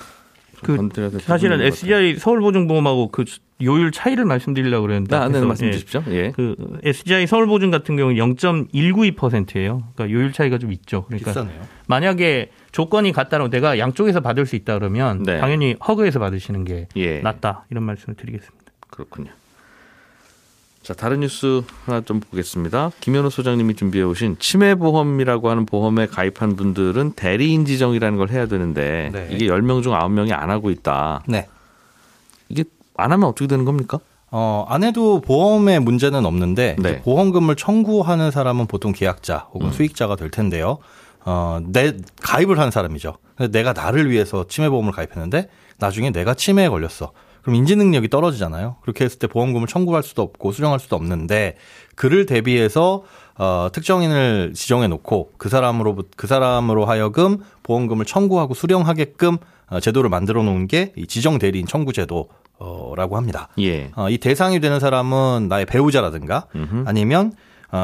그될 0.63 1.19
사실은 1.19 1.61
SGI 1.61 2.15
서울보증보험하고 2.17 3.09
그 3.09 3.25
요율 3.61 3.91
차이를 3.91 4.25
말씀드리려고 4.25 4.83
그랬는데 4.83 5.15
같아요. 5.15 5.41
네, 5.41 5.45
말씀 5.45 5.67
예. 5.67 5.71
주십시오. 5.71 6.03
예. 6.09 6.31
그 6.31 6.55
SGI 6.83 7.27
서울보증 7.27 7.71
같은 7.71 7.95
경우는 7.95 8.17
0.192%예요. 8.35 9.83
그러니까 9.95 10.13
요율 10.13 10.33
차이가 10.33 10.57
좀 10.57 10.71
있죠. 10.71 11.05
그러니까 11.05 11.31
비싸네요. 11.31 11.61
만약에 11.87 12.49
조건이 12.71 13.11
같다면 13.11 13.49
내가 13.49 13.77
양쪽에서 13.77 14.21
받을 14.21 14.45
수 14.45 14.55
있다 14.55 14.79
그러면 14.79 15.23
네. 15.23 15.39
당연히 15.39 15.75
허그에서 15.87 16.19
받으시는 16.19 16.65
게 16.65 16.87
예. 16.95 17.19
낫다 17.19 17.65
이런 17.69 17.83
말씀을 17.83 18.15
드리겠습니다. 18.15 18.63
그렇군요. 18.89 19.31
자, 20.83 20.93
다른 20.93 21.21
뉴스 21.21 21.63
하나 21.85 22.01
좀 22.01 22.19
보겠습니다. 22.19 22.91
김현우 22.99 23.29
소장님이 23.29 23.75
준비해 23.75 24.03
오신 24.03 24.35
치매 24.39 24.75
보험이라고 24.75 25.49
하는 25.49 25.65
보험에 25.65 26.07
가입한 26.07 26.57
분들은 26.57 27.13
대리 27.13 27.53
인 27.53 27.63
지정이라는 27.63 28.17
걸 28.17 28.29
해야 28.29 28.47
되는데 28.47 29.09
네. 29.13 29.29
이게 29.31 29.47
10명 29.47 29.81
중 29.81 29.93
9명이 29.93 30.33
안 30.33 30.49
하고 30.49 30.69
있다. 30.69 31.23
네. 31.25 31.47
이게 32.49 32.65
안 32.97 33.13
하면 33.13 33.29
어떻게 33.29 33.47
되는 33.47 33.63
겁니까? 33.63 33.99
어, 34.29 34.65
안 34.67 34.83
해도 34.83 35.21
보험에 35.21 35.79
문제는 35.79 36.25
없는데 36.25 36.75
네. 36.79 37.01
보험금을 37.01 37.55
청구하는 37.55 38.29
사람은 38.29 38.67
보통 38.67 38.91
계약자 38.91 39.47
혹은 39.53 39.67
음. 39.67 39.71
수익자가 39.71 40.17
될 40.17 40.31
텐데요. 40.31 40.79
어, 41.23 41.61
내 41.65 41.93
가입을 42.21 42.59
한 42.59 42.71
사람이죠. 42.71 43.15
내가 43.51 43.71
나를 43.71 44.11
위해서 44.11 44.45
치매 44.49 44.67
보험을 44.67 44.91
가입했는데 44.91 45.47
나중에 45.77 46.11
내가 46.11 46.33
치매에 46.33 46.67
걸렸어. 46.67 47.13
그럼 47.43 47.55
인지 47.55 47.75
능력이 47.75 48.09
떨어지잖아요. 48.09 48.77
그렇게 48.81 49.05
했을 49.05 49.19
때 49.19 49.27
보험금을 49.27 49.67
청구할 49.67 50.01
수도 50.01 50.21
없고 50.23 50.51
수령할 50.51 50.79
수도 50.79 50.95
없는데 50.95 51.55
그를 51.95 52.25
대비해서 52.25 53.03
어, 53.37 53.67
특정인을 53.71 54.53
지정해 54.55 54.87
놓고 54.87 55.33
그 55.37 55.49
사람으로 55.49 55.97
그 56.15 56.27
사람으로 56.27 56.85
하여금 56.85 57.39
보험금을 57.63 58.05
청구하고 58.05 58.53
수령하게끔 58.53 59.37
어, 59.69 59.79
제도를 59.79 60.09
만들어 60.09 60.41
놓은 60.43 60.67
게 60.67 60.93
이 60.97 61.05
지정 61.07 61.37
대리인 61.39 61.65
청구 61.67 61.93
제도 61.93 62.29
라고 62.95 63.17
합니다. 63.17 63.49
예. 63.59 63.91
어, 63.95 64.09
이 64.09 64.17
대상이 64.17 64.61
되는 64.61 64.79
사람은 64.79 65.47
나의 65.49 65.65
배우자라든가 65.65 66.45
아니면 66.85 67.33
어, 67.33 67.33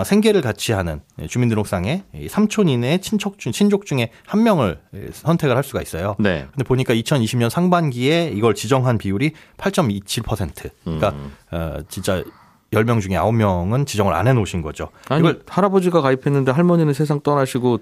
생계를 0.06 0.42
같이 0.42 0.72
하는 0.72 1.02
주민등록상에 1.28 2.04
이 2.14 2.28
삼촌 2.30 2.70
이내의 2.70 3.02
친척 3.02 3.40
중 3.40 3.52
친족 3.52 3.86
중에 3.86 4.12
한 4.28 4.44
명을 4.44 4.80
예, 4.94 5.08
선택을 5.12 5.56
할 5.56 5.64
수가 5.64 5.82
있어요. 5.82 6.16
네. 6.20 6.46
근데 6.52 6.64
보니까 6.64 6.94
2020년 6.94 7.50
상반기에 7.50 8.32
이걸 8.36 8.54
지정한 8.54 8.98
비율이 8.98 9.32
8.27%. 9.58 10.70
그러니까 10.84 11.10
음. 11.10 11.32
어, 11.52 11.78
진짜 11.90 12.24
10명 12.72 13.02
중에 13.02 13.14
9명은 13.16 13.88
지정을 13.88 14.14
안 14.14 14.28
해 14.28 14.34
놓으신 14.34 14.62
거죠. 14.62 14.90
아니 15.10 15.22
이걸 15.22 15.42
할아버지가 15.48 16.02
가입했는데 16.02 16.52
할머니는 16.52 16.94
세상 16.94 17.20
떠나시고 17.22 17.80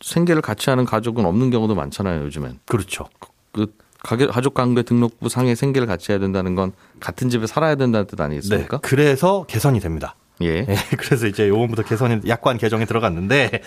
생계를 0.00 0.40
같이 0.40 0.70
하는 0.70 0.86
가족은 0.86 1.26
없는 1.26 1.50
경우도 1.50 1.74
많잖아요 1.74 2.22
요즘엔. 2.24 2.60
그렇죠. 2.66 3.04
그 3.52 3.66
가게- 4.02 4.26
가족 4.28 4.54
관계 4.54 4.82
등록부 4.82 5.28
상에 5.28 5.54
생계를 5.54 5.86
같이 5.86 6.10
해야 6.12 6.18
된다는 6.18 6.54
건 6.54 6.72
같은 7.00 7.28
집에 7.28 7.46
살아야 7.46 7.74
된다는 7.74 8.06
뜻 8.06 8.16
네. 8.16 8.22
아니겠습니까? 8.22 8.78
그래서 8.78 9.44
개선이 9.46 9.78
됩니다. 9.80 10.14
예. 10.42 10.66
예, 10.68 10.76
그래서 10.96 11.26
이제 11.26 11.48
요번부터 11.48 11.82
개선이 11.82 12.20
약관 12.26 12.58
개정에 12.58 12.84
들어갔는데 12.84 13.62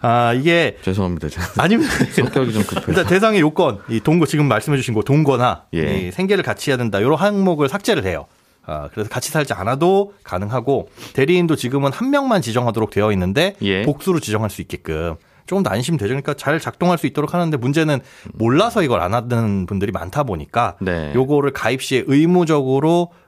아 0.00 0.32
이게 0.32 0.76
죄송합니다. 0.82 1.28
아니면 1.58 1.86
성격이 2.14 2.52
좀 2.52 2.62
급해요. 2.64 2.84
일단 2.88 3.06
대상의 3.06 3.40
요건, 3.40 3.80
이 3.88 4.00
동거 4.00 4.26
지금 4.26 4.46
말씀해주신 4.46 4.94
거 4.94 5.02
동거나 5.02 5.64
예. 5.74 5.98
이 5.98 6.10
생계를 6.12 6.44
같이 6.44 6.70
해야 6.70 6.76
된다 6.76 7.00
이런 7.00 7.14
항목을 7.14 7.68
삭제를 7.68 8.04
해요. 8.04 8.26
아, 8.66 8.88
그래서 8.92 9.10
같이 9.10 9.30
살지 9.30 9.52
않아도 9.52 10.14
가능하고 10.22 10.88
대리인도 11.12 11.54
지금은 11.56 11.92
한 11.92 12.10
명만 12.10 12.40
지정하도록 12.40 12.90
되어 12.90 13.12
있는데 13.12 13.54
예. 13.62 13.82
복수로 13.82 14.20
지정할 14.20 14.50
수 14.50 14.62
있게끔 14.62 15.16
조금 15.46 15.62
더 15.62 15.70
안심되죠. 15.70 16.08
그러니까 16.08 16.34
잘 16.34 16.58
작동할 16.58 16.96
수 16.96 17.06
있도록 17.06 17.34
하는데 17.34 17.54
문제는 17.56 18.00
몰라서 18.32 18.82
이걸 18.82 19.00
안 19.00 19.12
하는 19.12 19.66
분들이 19.66 19.92
많다 19.92 20.22
보니까 20.24 20.76
네. 20.80 21.12
요거를 21.14 21.52
가입 21.52 21.82
시에 21.82 22.02
의무적으로 22.06 23.12
어, 23.12 23.23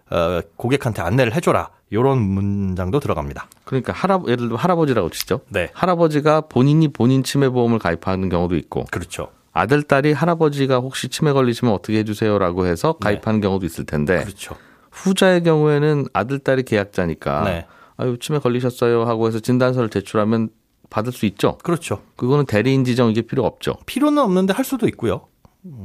고객한테 0.57 1.03
안내를 1.03 1.35
해줘라 1.35 1.71
이런 1.91 2.19
문장도 2.19 3.01
들어갑니다. 3.01 3.49
그러니까 3.65 3.93
할아 3.93 4.21
예를 4.27 4.49
들어 4.49 4.57
할아버지라고 4.57 5.11
치죠. 5.11 5.41
네, 5.49 5.71
할아버지가 5.73 6.43
본인이 6.43 6.89
본인 6.89 7.23
치매 7.23 7.49
보험을 7.49 7.79
가입하는 7.79 8.29
경우도 8.29 8.57
있고 8.57 8.85
그렇죠. 8.91 9.29
아들 9.53 9.83
딸이 9.83 10.13
할아버지가 10.13 10.79
혹시 10.79 11.09
치매 11.09 11.33
걸리시면 11.33 11.73
어떻게 11.73 11.99
해주세요라고 11.99 12.67
해서 12.67 12.93
가입하는 12.95 13.41
경우도 13.41 13.65
있을 13.65 13.87
텐데 13.87 14.23
그렇죠. 14.23 14.55
후자의 14.91 15.43
경우에는 15.43 16.07
아들 16.13 16.39
딸이 16.39 16.65
계약자니까 16.65 17.45
네. 17.45 17.67
아유 17.97 18.19
치매 18.21 18.39
걸리셨어요 18.39 19.05
하고 19.05 19.27
해서 19.27 19.41
진단서를 19.41 19.89
제출하면 19.89 20.51
받을 20.91 21.13
수 21.13 21.27
있죠. 21.27 21.59
그렇죠. 21.59 22.03
그거는 22.17 22.47
대리인 22.47 22.85
지정 22.85 23.11
이게 23.11 23.23
필요 23.23 23.45
없죠. 23.45 23.77
필요는 23.87 24.23
없는데 24.23 24.53
할 24.53 24.65
수도 24.65 24.87
있고요. 24.89 25.27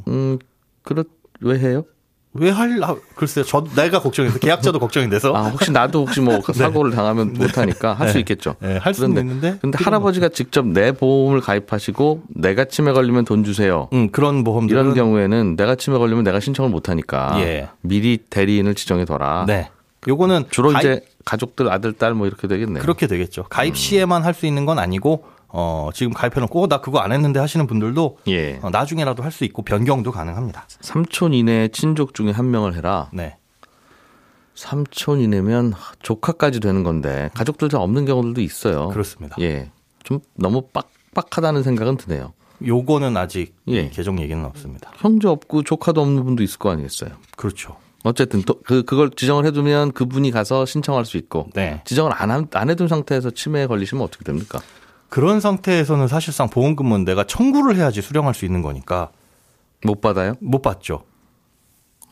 음 0.08 0.38
그렇 0.84 1.06
왜 1.40 1.58
해요? 1.60 1.86
왜 2.34 2.50
할, 2.50 2.82
아, 2.84 2.96
글쎄요. 3.16 3.44
저, 3.44 3.62
내가 3.76 4.00
걱정돼서, 4.00 4.40
계약자도 4.40 4.80
걱정이 4.80 5.10
돼서. 5.10 5.36
아 5.36 5.50
혹시 5.50 5.70
나도 5.72 6.02
혹시 6.02 6.22
뭐 6.22 6.40
사고를 6.54 6.92
당하면 6.92 7.34
못하니까 7.34 7.94
할수 7.94 8.14
네. 8.14 8.20
있겠죠. 8.22 8.56
네, 8.62 8.78
할 8.78 8.94
수는 8.94 9.18
있는데. 9.22 9.58
근데 9.62 9.78
할아버지가 9.84 10.30
직접 10.30 10.66
내 10.66 10.94
보험을 10.94 11.42
가입하시고 11.42 12.24
내가 12.30 12.66
치매 12.66 12.94
걸리면 12.94 13.26
돈 13.26 13.44
주세요. 13.44 13.82
없- 13.92 13.94
음, 13.94 14.10
그런 14.12 14.46
보험들은. 14.46 14.82
이런 14.82 14.96
경우에는 14.96 15.58
내가 15.58 15.76
치매 15.76 15.98
걸리면 15.98 16.24
내가 16.24 16.40
신청을 16.40 16.70
못 16.72 16.88
하니까 16.88 17.34
예. 17.42 17.68
미리 17.82 18.18
대리인을 18.30 18.76
지정해 18.76 19.04
둬라. 19.04 19.44
네. 19.46 19.70
요거는. 20.08 20.46
주로 20.52 20.70
가입- 20.72 20.80
이제 20.80 21.02
가족들 21.26 21.70
아들 21.70 21.92
딸 21.94 22.14
뭐 22.14 22.28
이렇게 22.28 22.48
되겠네요. 22.48 22.82
그렇게 22.82 23.08
되겠죠. 23.08 23.44
가입 23.50 23.76
시에만 23.76 24.24
할수 24.24 24.46
있는 24.46 24.66
건 24.66 24.80
아니고, 24.80 25.26
어, 25.54 25.90
지금 25.94 26.14
가입해놓고, 26.14 26.64
어, 26.64 26.68
나 26.68 26.80
그거 26.82 27.00
안 27.00 27.12
했는데 27.12 27.40
하시는 27.40 27.68
분들도 27.68 28.18
예. 28.28 28.60
어, 28.62 28.70
나중에라도 28.70 29.24
할 29.24 29.32
수 29.32 29.44
있고, 29.46 29.62
변경도 29.64 30.12
가능합니다. 30.12 30.66
삼촌 30.82 31.34
이내 31.34 31.68
친족 31.70 32.14
중에 32.14 32.32
한 32.32 32.52
명을 32.52 32.76
해라. 32.76 33.10
네. 33.14 33.38
삼촌 34.56 35.22
이내면 35.22 35.74
조카까지 36.04 36.60
되는 36.60 36.84
건데 36.84 37.30
가족들 37.34 37.70
다 37.70 37.80
없는 37.80 38.06
경우들도 38.06 38.42
있어요. 38.42 38.90
그렇습니다. 38.90 39.36
예. 39.40 39.72
좀 40.04 40.20
너무 40.36 40.68
빡빡하다는 40.74 41.64
생각은 41.64 41.98
드네요. 41.98 42.34
요거는 42.66 43.18
아직 43.18 43.56
예. 43.70 43.90
개정 43.90 44.20
얘기는 44.20 44.44
없습니다. 44.46 44.92
형제 44.98 45.28
없고 45.28 45.64
조카도 45.64 46.02
없는 46.02 46.24
분도 46.24 46.44
있을 46.44 46.60
거 46.60 46.70
아니겠어요. 46.70 47.12
그렇죠. 47.38 47.78
어쨌든 48.04 48.42
또 48.44 48.56
그 48.64 48.84
그걸 48.84 49.12
지정을 49.12 49.46
해두면 49.46 49.94
그분이 49.94 50.32
가서 50.32 50.66
신청할 50.66 51.06
수 51.06 51.18
있고 51.18 51.48
네. 51.54 51.82
지정을 51.86 52.12
안, 52.16 52.30
한- 52.32 52.48
안 52.54 52.70
해둔 52.70 52.88
상태에서 52.88 53.30
치매에 53.32 53.68
걸리시면 53.68 54.04
어떻게 54.04 54.24
됩니까? 54.26 54.60
그런 55.12 55.42
상태에서는 55.42 56.08
사실상 56.08 56.48
보험금은 56.50 57.04
내가 57.04 57.26
청구를 57.26 57.76
해야지 57.76 58.02
수령할 58.02 58.34
수 58.34 58.46
있는 58.46 58.62
거니까 58.62 59.10
못 59.84 60.00
받아요? 60.00 60.36
못 60.40 60.62
받죠. 60.62 61.04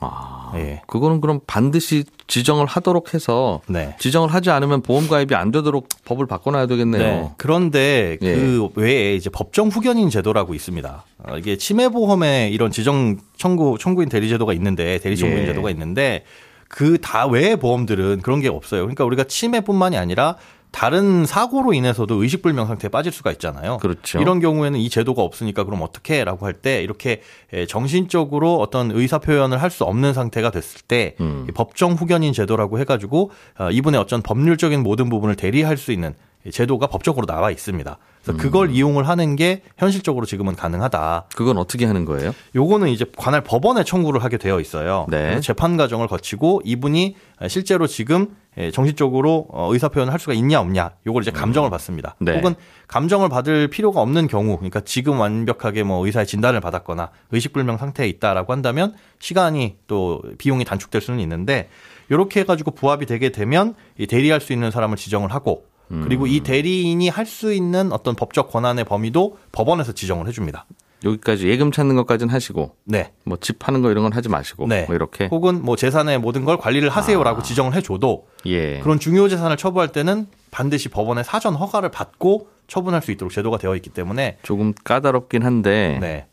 아, 0.01 0.51
예. 0.55 0.81
그거는 0.85 1.21
그럼 1.21 1.39
반드시 1.47 2.03
지정을 2.27 2.65
하도록 2.65 3.13
해서 3.13 3.61
네. 3.67 3.95
지정을 3.99 4.33
하지 4.33 4.49
않으면 4.49 4.81
보험 4.81 5.07
가입이 5.07 5.33
안 5.33 5.51
되도록 5.51 5.87
법을 6.03 6.25
바꿔놔야 6.25 6.67
되겠네요. 6.67 7.01
네. 7.01 7.31
그런데 7.37 8.17
예. 8.21 8.35
그 8.35 8.67
외에 8.75 9.15
이제 9.15 9.29
법정 9.29 9.69
후견인 9.69 10.09
제도라고 10.09 10.53
있습니다. 10.53 11.05
어, 11.19 11.37
이게 11.37 11.55
치매 11.55 11.87
보험에 11.87 12.49
이런 12.51 12.69
지정 12.69 13.15
청구 13.37 13.77
청구인 13.79 14.09
대리 14.09 14.27
제도가 14.27 14.51
있는데 14.51 14.99
대리 14.99 15.15
청구인 15.15 15.43
예. 15.43 15.45
제도가 15.45 15.69
있는데 15.69 16.25
그 16.67 16.97
다 17.01 17.27
외의 17.27 17.57
보험들은 17.57 18.21
그런 18.21 18.41
게 18.41 18.49
없어요. 18.49 18.81
그러니까 18.81 19.05
우리가 19.05 19.23
치매뿐만이 19.23 19.97
아니라 19.97 20.35
다른 20.71 21.25
사고로 21.25 21.73
인해서도 21.73 22.21
의식불명 22.21 22.67
상태에 22.67 22.89
빠질 22.89 23.11
수가 23.11 23.31
있잖아요. 23.31 23.77
그렇죠. 23.77 24.19
이런 24.19 24.39
경우에는 24.39 24.79
이 24.79 24.89
제도가 24.89 25.23
없으니까 25.23 25.63
그럼 25.63 25.81
어떻게 25.81 26.23
라고 26.23 26.45
할 26.45 26.53
때 26.53 26.83
이렇게 26.83 27.21
에, 27.53 27.65
정신적으로 27.65 28.57
어떤 28.59 28.91
의사 28.91 29.17
표현을 29.19 29.61
할 29.61 29.69
수 29.71 29.83
없는 29.83 30.13
상태가 30.13 30.51
됐을 30.51 30.81
때 30.87 31.15
음. 31.21 31.45
이 31.47 31.51
법정 31.51 31.93
후견인 31.93 32.33
제도라고 32.33 32.79
해가지고 32.79 33.31
어, 33.59 33.69
이분의 33.71 33.99
어떤 33.99 34.21
법률적인 34.21 34.81
모든 34.83 35.09
부분을 35.09 35.35
대리할 35.35 35.77
수 35.77 35.91
있는 35.91 36.09
이 36.09 36.13
제도가 36.51 36.87
법적으로 36.87 37.25
나와 37.25 37.51
있습니다. 37.51 37.97
그래서 38.21 38.33
음. 38.33 38.37
그걸 38.37 38.71
이용을 38.71 39.07
하는 39.07 39.35
게 39.35 39.63
현실적으로 39.77 40.25
지금은 40.25 40.55
가능하다. 40.55 41.25
그건 41.35 41.57
어떻게 41.57 41.85
하는 41.85 42.05
거예요? 42.05 42.33
요거는 42.55 42.89
이제 42.89 43.05
관할 43.17 43.41
법원에 43.41 43.83
청구를 43.83 44.23
하게 44.23 44.37
되어 44.37 44.59
있어요. 44.59 45.05
네. 45.09 45.39
재판 45.41 45.77
과정을 45.77 46.07
거치고 46.07 46.61
이분이 46.63 47.15
실제로 47.47 47.87
지금 47.87 48.35
예, 48.57 48.71
정신적으로 48.71 49.47
어, 49.51 49.71
의사 49.71 49.87
표현을 49.87 50.11
할 50.11 50.19
수가 50.19 50.33
있냐 50.33 50.59
없냐 50.59 50.91
요걸 51.05 51.21
이제 51.21 51.31
감정을 51.31 51.69
받습니다. 51.69 52.15
네. 52.19 52.35
혹은 52.35 52.55
감정을 52.87 53.29
받을 53.29 53.69
필요가 53.69 54.01
없는 54.01 54.27
경우, 54.27 54.57
그러니까 54.57 54.81
지금 54.81 55.19
완벽하게 55.19 55.83
뭐 55.83 56.05
의사의 56.05 56.25
진단을 56.25 56.59
받았거나 56.59 57.11
의식불명 57.31 57.77
상태에 57.77 58.07
있다라고 58.07 58.51
한다면 58.51 58.95
시간이 59.19 59.77
또 59.87 60.21
비용이 60.39 60.65
단축될 60.65 60.99
수는 60.99 61.19
있는데 61.21 61.69
이렇게 62.09 62.41
해가지고 62.41 62.71
부합이 62.71 63.05
되게 63.05 63.29
되면 63.29 63.75
이 63.97 64.07
대리할 64.07 64.41
수 64.41 64.51
있는 64.51 64.71
사람을 64.71 64.97
지정을 64.97 65.31
하고 65.31 65.68
그리고 65.89 66.27
이 66.27 66.41
대리인이 66.41 67.07
할 67.09 67.25
수 67.25 67.53
있는 67.53 67.91
어떤 67.91 68.15
법적 68.15 68.51
권한의 68.51 68.85
범위도 68.85 69.37
법원에서 69.51 69.91
지정을 69.91 70.27
해줍니다. 70.27 70.65
여기까지 71.05 71.47
예금 71.47 71.71
찾는 71.71 71.95
것까지는 71.95 72.33
하시고 72.33 72.75
네. 72.85 73.11
뭐 73.23 73.37
집 73.39 73.57
파는 73.59 73.81
거 73.81 73.89
이런 73.89 74.03
건 74.03 74.11
하지 74.13 74.27
마시고 74.29 74.67
네. 74.67 74.85
뭐 74.85 74.95
이렇게 74.95 75.27
혹은 75.31 75.63
뭐 75.63 75.75
재산의 75.75 76.19
모든 76.19 76.43
걸 76.43 76.57
관리를 76.57 76.89
하세요라고 76.89 77.39
아. 77.39 77.43
지정을 77.43 77.73
해줘도 77.75 78.27
예. 78.47 78.79
그런 78.79 78.99
중요 78.99 79.29
재산을 79.29 79.55
처분할 79.57 79.89
때는 79.93 80.27
반드시 80.51 80.89
법원의 80.89 81.23
사전 81.23 81.55
허가를 81.55 81.89
받고 81.89 82.49
처분할 82.67 83.01
수 83.01 83.11
있도록 83.11 83.31
제도가 83.31 83.57
되어 83.57 83.75
있기 83.75 83.89
때문에 83.91 84.37
조금 84.43 84.73
까다롭긴 84.83 85.43
한데 85.43 85.97
네. 86.01 86.25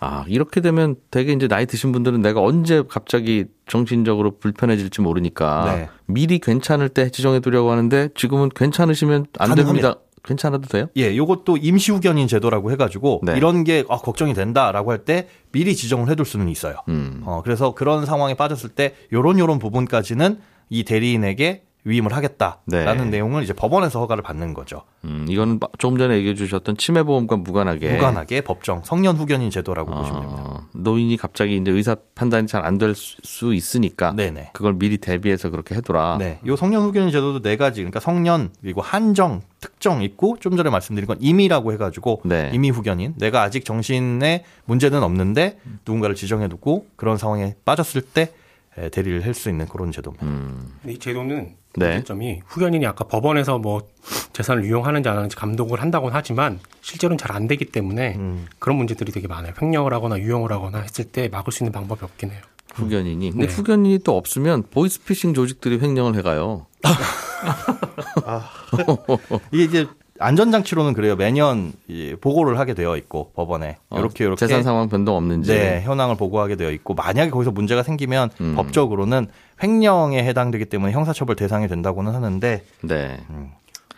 아 0.00 0.24
이렇게 0.28 0.60
되면 0.60 0.94
되게 1.10 1.32
이제 1.32 1.48
나이 1.48 1.66
드신 1.66 1.90
분들은 1.92 2.22
내가 2.22 2.40
언제 2.40 2.82
갑자기 2.88 3.46
정신적으로 3.66 4.38
불편해질지 4.38 5.00
모르니까 5.00 5.74
네. 5.74 5.88
미리 6.06 6.38
괜찮을 6.38 6.88
때 6.88 7.10
지정해 7.10 7.40
두려고 7.40 7.70
하는데 7.70 8.08
지금은 8.14 8.50
괜찮으시면 8.50 9.26
안 9.38 9.48
가능합니다. 9.50 9.88
됩니다. 9.88 10.00
괜찮아도 10.24 10.68
돼요? 10.68 10.86
예, 10.96 11.16
요것도 11.16 11.56
임시 11.56 11.90
후견인 11.92 12.28
제도라고 12.28 12.70
해가지고 12.72 13.20
네. 13.24 13.36
이런 13.36 13.64
게 13.64 13.84
아, 13.88 13.96
걱정이 13.96 14.34
된다라고 14.34 14.90
할 14.92 15.04
때 15.04 15.28
미리 15.52 15.74
지정을 15.74 16.08
해둘 16.10 16.26
수는 16.26 16.48
있어요. 16.48 16.76
음. 16.88 17.22
어, 17.24 17.40
그래서 17.42 17.72
그런 17.74 18.04
상황에 18.04 18.34
빠졌을 18.34 18.68
때 18.70 18.94
요런 19.12 19.38
요런 19.38 19.58
부분까지는 19.58 20.38
이 20.70 20.84
대리인에게 20.84 21.62
위임을 21.88 22.12
하겠다라는 22.12 23.04
네. 23.04 23.10
내용을 23.10 23.42
이제 23.42 23.52
법원에서 23.52 24.00
허가를 24.00 24.22
받는 24.22 24.52
거죠. 24.54 24.82
음, 25.04 25.26
이거는 25.28 25.58
조금 25.78 25.96
전에 25.98 26.16
얘기해 26.18 26.34
주셨던 26.34 26.76
치매 26.76 27.02
보험과 27.02 27.36
무관하게 27.36 27.94
무관하게 27.94 28.40
법정 28.42 28.82
성년 28.84 29.16
후견인 29.16 29.50
제도라고 29.50 29.90
보시면 29.94 30.20
됩니다. 30.20 30.42
어, 30.44 30.60
노인이 30.74 31.16
갑자기 31.16 31.56
이제 31.56 31.70
의사 31.70 31.96
판단이 32.14 32.46
잘 32.46 32.64
안 32.64 32.78
될 32.78 32.94
수 32.94 33.54
있으니까 33.54 34.12
네네. 34.12 34.50
그걸 34.52 34.74
미리 34.74 34.98
대비해서 34.98 35.50
그렇게 35.50 35.74
해둬라. 35.76 36.18
네. 36.18 36.38
요 36.46 36.56
성년 36.56 36.82
후견인 36.82 37.10
제도도 37.10 37.40
네 37.42 37.56
가지. 37.56 37.80
그러니까 37.80 38.00
성년 38.00 38.50
그리고 38.60 38.80
한정, 38.82 39.40
특정 39.60 40.02
있고 40.02 40.36
좀 40.40 40.56
전에 40.56 40.70
말씀드린 40.70 41.06
건 41.06 41.16
임의라고 41.20 41.72
해가지고 41.72 42.22
네. 42.24 42.50
임의 42.52 42.70
후견인. 42.70 43.14
내가 43.16 43.42
아직 43.42 43.64
정신에 43.64 44.44
문제는 44.66 45.02
없는데 45.02 45.58
누군가를 45.86 46.14
지정해두고 46.16 46.86
그런 46.96 47.16
상황에 47.16 47.54
빠졌을 47.64 48.02
때 48.02 48.32
에, 48.76 48.88
대리를 48.90 49.24
할 49.24 49.34
수 49.34 49.48
있는 49.48 49.66
그런 49.66 49.90
제도입니다. 49.92 50.24
음, 50.26 50.72
이 50.86 50.98
제도는 50.98 51.56
네. 51.76 51.90
문제점이 51.92 52.40
후견인이 52.46 52.86
아까 52.86 53.04
법원에서 53.04 53.58
뭐 53.58 53.88
재산을 54.32 54.64
유용하는지 54.64 55.08
안 55.08 55.16
하는지 55.16 55.36
감독을 55.36 55.80
한다고는 55.80 56.14
하지만 56.14 56.58
실제로는 56.80 57.18
잘 57.18 57.28
안 57.36 57.46
되기 57.46 57.66
때문에 57.66 58.14
음. 58.16 58.46
그런 58.58 58.78
문제들이 58.78 59.12
되게 59.12 59.28
많아요. 59.28 59.52
횡령을 59.60 59.92
하거나 59.92 60.18
유용을 60.18 60.50
하거나 60.50 60.78
했을 60.80 61.04
때 61.04 61.28
막을 61.28 61.52
수 61.52 61.62
있는 61.62 61.72
방법이 61.72 62.04
없긴 62.04 62.30
해요. 62.30 62.40
후견인이. 62.74 63.30
근데 63.32 63.46
네. 63.46 63.52
후견인이 63.52 63.98
또 64.00 64.16
없으면 64.16 64.64
보이스피싱 64.70 65.34
조직들이 65.34 65.78
횡령을 65.80 66.16
해가요. 66.16 66.66
이게 69.52 69.64
이제 69.64 69.86
안전장치로는 70.18 70.92
그래요. 70.94 71.16
매년 71.16 71.72
이 71.86 72.14
보고를 72.20 72.58
하게 72.58 72.74
되어 72.74 72.96
있고 72.96 73.32
법원에 73.34 73.78
어, 73.90 73.98
이렇게 73.98 74.24
이렇게 74.24 74.46
재산 74.46 74.62
상황 74.62 74.88
변동 74.88 75.16
없는지. 75.16 75.52
네, 75.52 75.82
현황을 75.82 76.16
보고하게 76.16 76.56
되어 76.56 76.70
있고 76.70 76.94
만약에 76.94 77.30
거기서 77.30 77.50
문제가 77.50 77.82
생기면 77.82 78.30
음. 78.40 78.54
법적으로는 78.54 79.28
횡령에 79.62 80.22
해당되기 80.24 80.66
때문에 80.66 80.92
형사처벌 80.92 81.36
대상이 81.36 81.68
된다고는 81.68 82.14
하는데 82.14 82.64
네. 82.82 83.20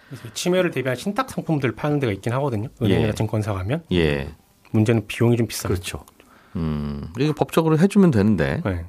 그래서 0.09 0.25
치매를 0.35 0.71
대비한 0.71 0.97
신탁 0.97 1.31
상품들 1.31 1.73
파는 1.73 2.01
데가 2.01 2.13
있긴 2.13 2.33
하거든요. 2.35 2.69
은행이나 2.83 3.09
예. 3.09 3.13
증권사 3.13 3.53
가면 3.53 3.85
예. 3.93 4.29
문제는 4.73 5.07
비용이 5.07 5.37
좀 5.37 5.47
비싸요. 5.47 5.73
그렇죠. 5.73 6.05
음, 6.57 7.09
이거 7.19 7.33
법적으로 7.33 7.79
해주면 7.79 8.11
되는데 8.11 8.61
네. 8.65 8.85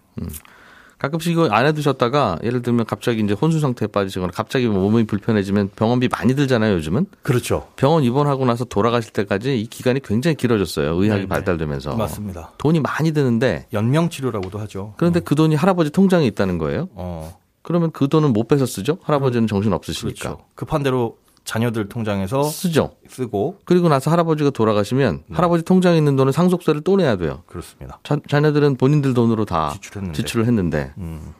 가끔씩 1.01 1.31
이거 1.31 1.47
안 1.49 1.65
해두셨다가 1.65 2.37
예를 2.43 2.61
들면 2.61 2.85
갑자기 2.85 3.21
이제 3.21 3.33
혼수 3.33 3.59
상태에 3.59 3.87
빠지거나 3.87 4.31
갑자기 4.31 4.67
뭐 4.67 4.81
몸이 4.83 5.05
불편해지면 5.05 5.71
병원비 5.75 6.09
많이 6.09 6.35
들잖아요 6.35 6.75
요즘은 6.75 7.07
그렇죠. 7.23 7.67
병원 7.75 8.03
입원하고 8.03 8.45
나서 8.45 8.65
돌아가실 8.65 9.11
때까지 9.11 9.59
이 9.59 9.65
기간이 9.65 9.99
굉장히 10.01 10.35
길어졌어요 10.35 10.93
의학이 10.93 11.21
네, 11.21 11.25
네. 11.25 11.27
발달되면서 11.27 11.95
맞습니다. 11.95 12.51
돈이 12.59 12.81
많이 12.81 13.13
드는데 13.13 13.65
연명 13.73 14.09
치료라고도 14.09 14.59
하죠. 14.59 14.93
그런데 14.97 15.19
그 15.19 15.33
돈이 15.33 15.55
할아버지 15.55 15.89
통장에 15.89 16.27
있다는 16.27 16.59
거예요 16.59 16.87
어, 16.93 17.35
그러면 17.63 17.89
그 17.91 18.07
돈은 18.07 18.31
못 18.31 18.47
빼서 18.47 18.67
쓰죠 18.67 18.99
할아버지는 19.01 19.47
정신 19.47 19.73
없으시니까 19.73 20.19
그렇죠. 20.19 20.45
급한 20.53 20.83
대로 20.83 21.17
자녀들 21.43 21.89
통장에서 21.89 22.43
쓰죠 22.43 22.91
쓰고 23.07 23.57
그리고 23.65 23.89
나서 23.89 24.11
할아버지가 24.11 24.51
돌아가시면 24.51 25.23
할아버지 25.31 25.63
통장에 25.65 25.97
있는 25.97 26.15
돈은 26.15 26.31
상속세를 26.31 26.81
또 26.81 26.95
내야 26.97 27.15
돼요 27.17 27.43
그렇습니다. 27.47 27.99
자, 28.03 28.17
자녀들은 28.29 28.77
본인들 28.77 29.13
돈으로 29.13 29.45
다 29.45 29.71
지출했는데. 29.73 30.17
지출을 30.17 30.45
했는데 30.45 30.93
음. 30.97 31.33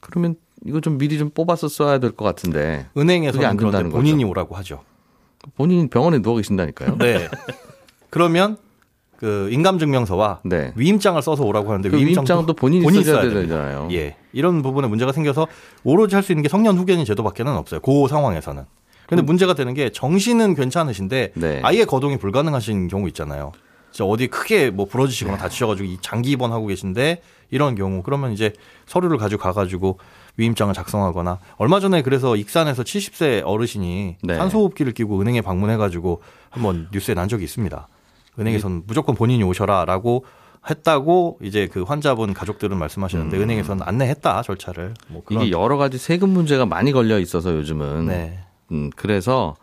그러면 0.00 0.34
이거 0.66 0.80
좀 0.80 0.98
미리 0.98 1.18
좀 1.18 1.30
뽑아서 1.30 1.68
써야 1.68 1.98
될 1.98 2.12
것 2.12 2.24
같은데 2.24 2.86
그게 2.94 3.00
은행에서는 3.02 3.46
안 3.46 3.56
된다는 3.56 3.90
본인이 3.90 4.24
오라고 4.24 4.54
하죠. 4.56 4.82
본인 5.56 5.88
병원에 5.88 6.20
누워 6.20 6.36
계신다니까요. 6.36 6.96
네. 6.98 7.28
그러면 8.10 8.56
그 9.16 9.48
인감증명서와 9.52 10.40
네. 10.44 10.72
위임장을 10.76 11.20
써서 11.22 11.44
오라고 11.44 11.68
하는데 11.70 11.88
그 11.90 11.96
위임장도 11.96 12.54
본인이 12.54 12.82
본인이 12.84 13.04
써야 13.04 13.22
써야. 13.22 13.30
되잖아요. 13.32 13.88
예. 13.92 14.16
이런 14.32 14.62
부분에 14.62 14.88
문제가 14.88 15.12
생겨서 15.12 15.46
오로지 15.84 16.14
할 16.14 16.22
수 16.22 16.32
있는 16.32 16.42
게 16.42 16.48
성년 16.48 16.76
후견인 16.76 17.04
제도밖에는 17.04 17.52
없어요. 17.54 17.80
그 17.80 18.06
상황에서는. 18.08 18.64
근데 19.06 19.22
문제가 19.22 19.54
되는 19.54 19.74
게 19.74 19.90
정신은 19.90 20.54
괜찮으신데 20.54 21.32
네. 21.34 21.60
아예 21.62 21.84
거동이 21.84 22.16
불가능하신 22.16 22.88
경우 22.88 23.08
있잖아요. 23.08 23.52
진짜 23.90 24.06
어디 24.06 24.26
크게 24.26 24.70
뭐 24.70 24.86
네. 24.86 24.90
부러지시거나 24.90 25.38
다치셔가지고 25.38 25.88
이 25.88 25.98
장기 26.00 26.32
입원하고 26.32 26.66
계신데 26.66 27.22
이런 27.50 27.76
경우 27.76 28.02
그러면 28.02 28.32
이제 28.32 28.52
서류를 28.86 29.18
가지고 29.18 29.42
가가지고 29.42 29.98
위임장을 30.36 30.74
작성하거나 30.74 31.38
얼마 31.58 31.78
전에 31.78 32.02
그래서 32.02 32.34
익산에서 32.34 32.82
70세 32.82 33.42
어르신이 33.44 34.16
네. 34.20 34.34
산소호흡기를 34.36 34.92
끼고 34.92 35.20
은행에 35.20 35.42
방문해가지고 35.42 36.22
한번 36.50 36.88
뉴스에 36.92 37.14
난 37.14 37.28
적이 37.28 37.44
있습니다. 37.44 37.86
은행에서는 38.38 38.82
무조건 38.86 39.14
본인이 39.14 39.44
오셔라라고 39.44 40.24
했다고 40.68 41.38
이제 41.42 41.68
그 41.70 41.82
환자분 41.82 42.34
가족들은 42.34 42.76
말씀하시는데 42.76 43.36
은행에서는 43.36 43.86
안내했다 43.86 44.42
절차를 44.42 44.94
뭐 45.08 45.22
음. 45.30 45.36
이게 45.36 45.50
여러 45.50 45.76
가지 45.76 45.98
세금 45.98 46.30
문제가 46.30 46.66
많이 46.66 46.90
걸려 46.90 47.18
있어서 47.18 47.54
요즘은 47.54 48.06
네. 48.06 48.43
음, 48.72 48.90
그래서 48.96 49.56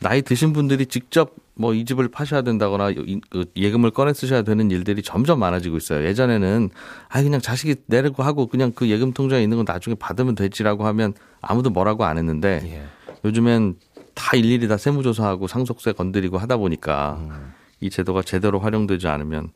나이 0.00 0.22
드신 0.22 0.52
분들이 0.52 0.86
직접 0.86 1.34
뭐 1.58 1.72
이 1.72 1.86
집을 1.86 2.08
파셔야 2.08 2.42
된다거나 2.42 2.90
이- 2.90 3.20
그 3.30 3.46
예금을 3.56 3.90
꺼내 3.90 4.12
쓰셔야 4.12 4.42
되는 4.42 4.70
일들이 4.70 5.02
점점 5.02 5.38
많아지고 5.38 5.78
있어요. 5.78 6.04
예전에는 6.06 6.68
아 7.08 7.22
그냥 7.22 7.40
자식이 7.40 7.76
내려고 7.86 8.22
하고 8.22 8.46
그냥 8.46 8.72
그 8.74 8.88
예금 8.90 9.12
통장에 9.14 9.42
있는 9.42 9.56
건 9.56 9.64
나중에 9.66 9.94
받으면 9.94 10.34
되지라고 10.34 10.86
하면 10.86 11.14
아무도 11.40 11.70
뭐라고 11.70 12.04
안 12.04 12.18
했는데 12.18 12.60
예. 12.66 12.84
요즘엔 13.24 13.76
다 14.14 14.36
일일이 14.36 14.68
다 14.68 14.76
세무조사하고 14.76 15.46
상속세 15.46 15.92
건드리고 15.92 16.36
하다 16.36 16.58
보니까 16.58 17.16
음. 17.20 17.52
이 17.80 17.88
제도가 17.88 18.20
제대로 18.22 18.58
활용되지 18.60 19.08
않으면 19.08 19.48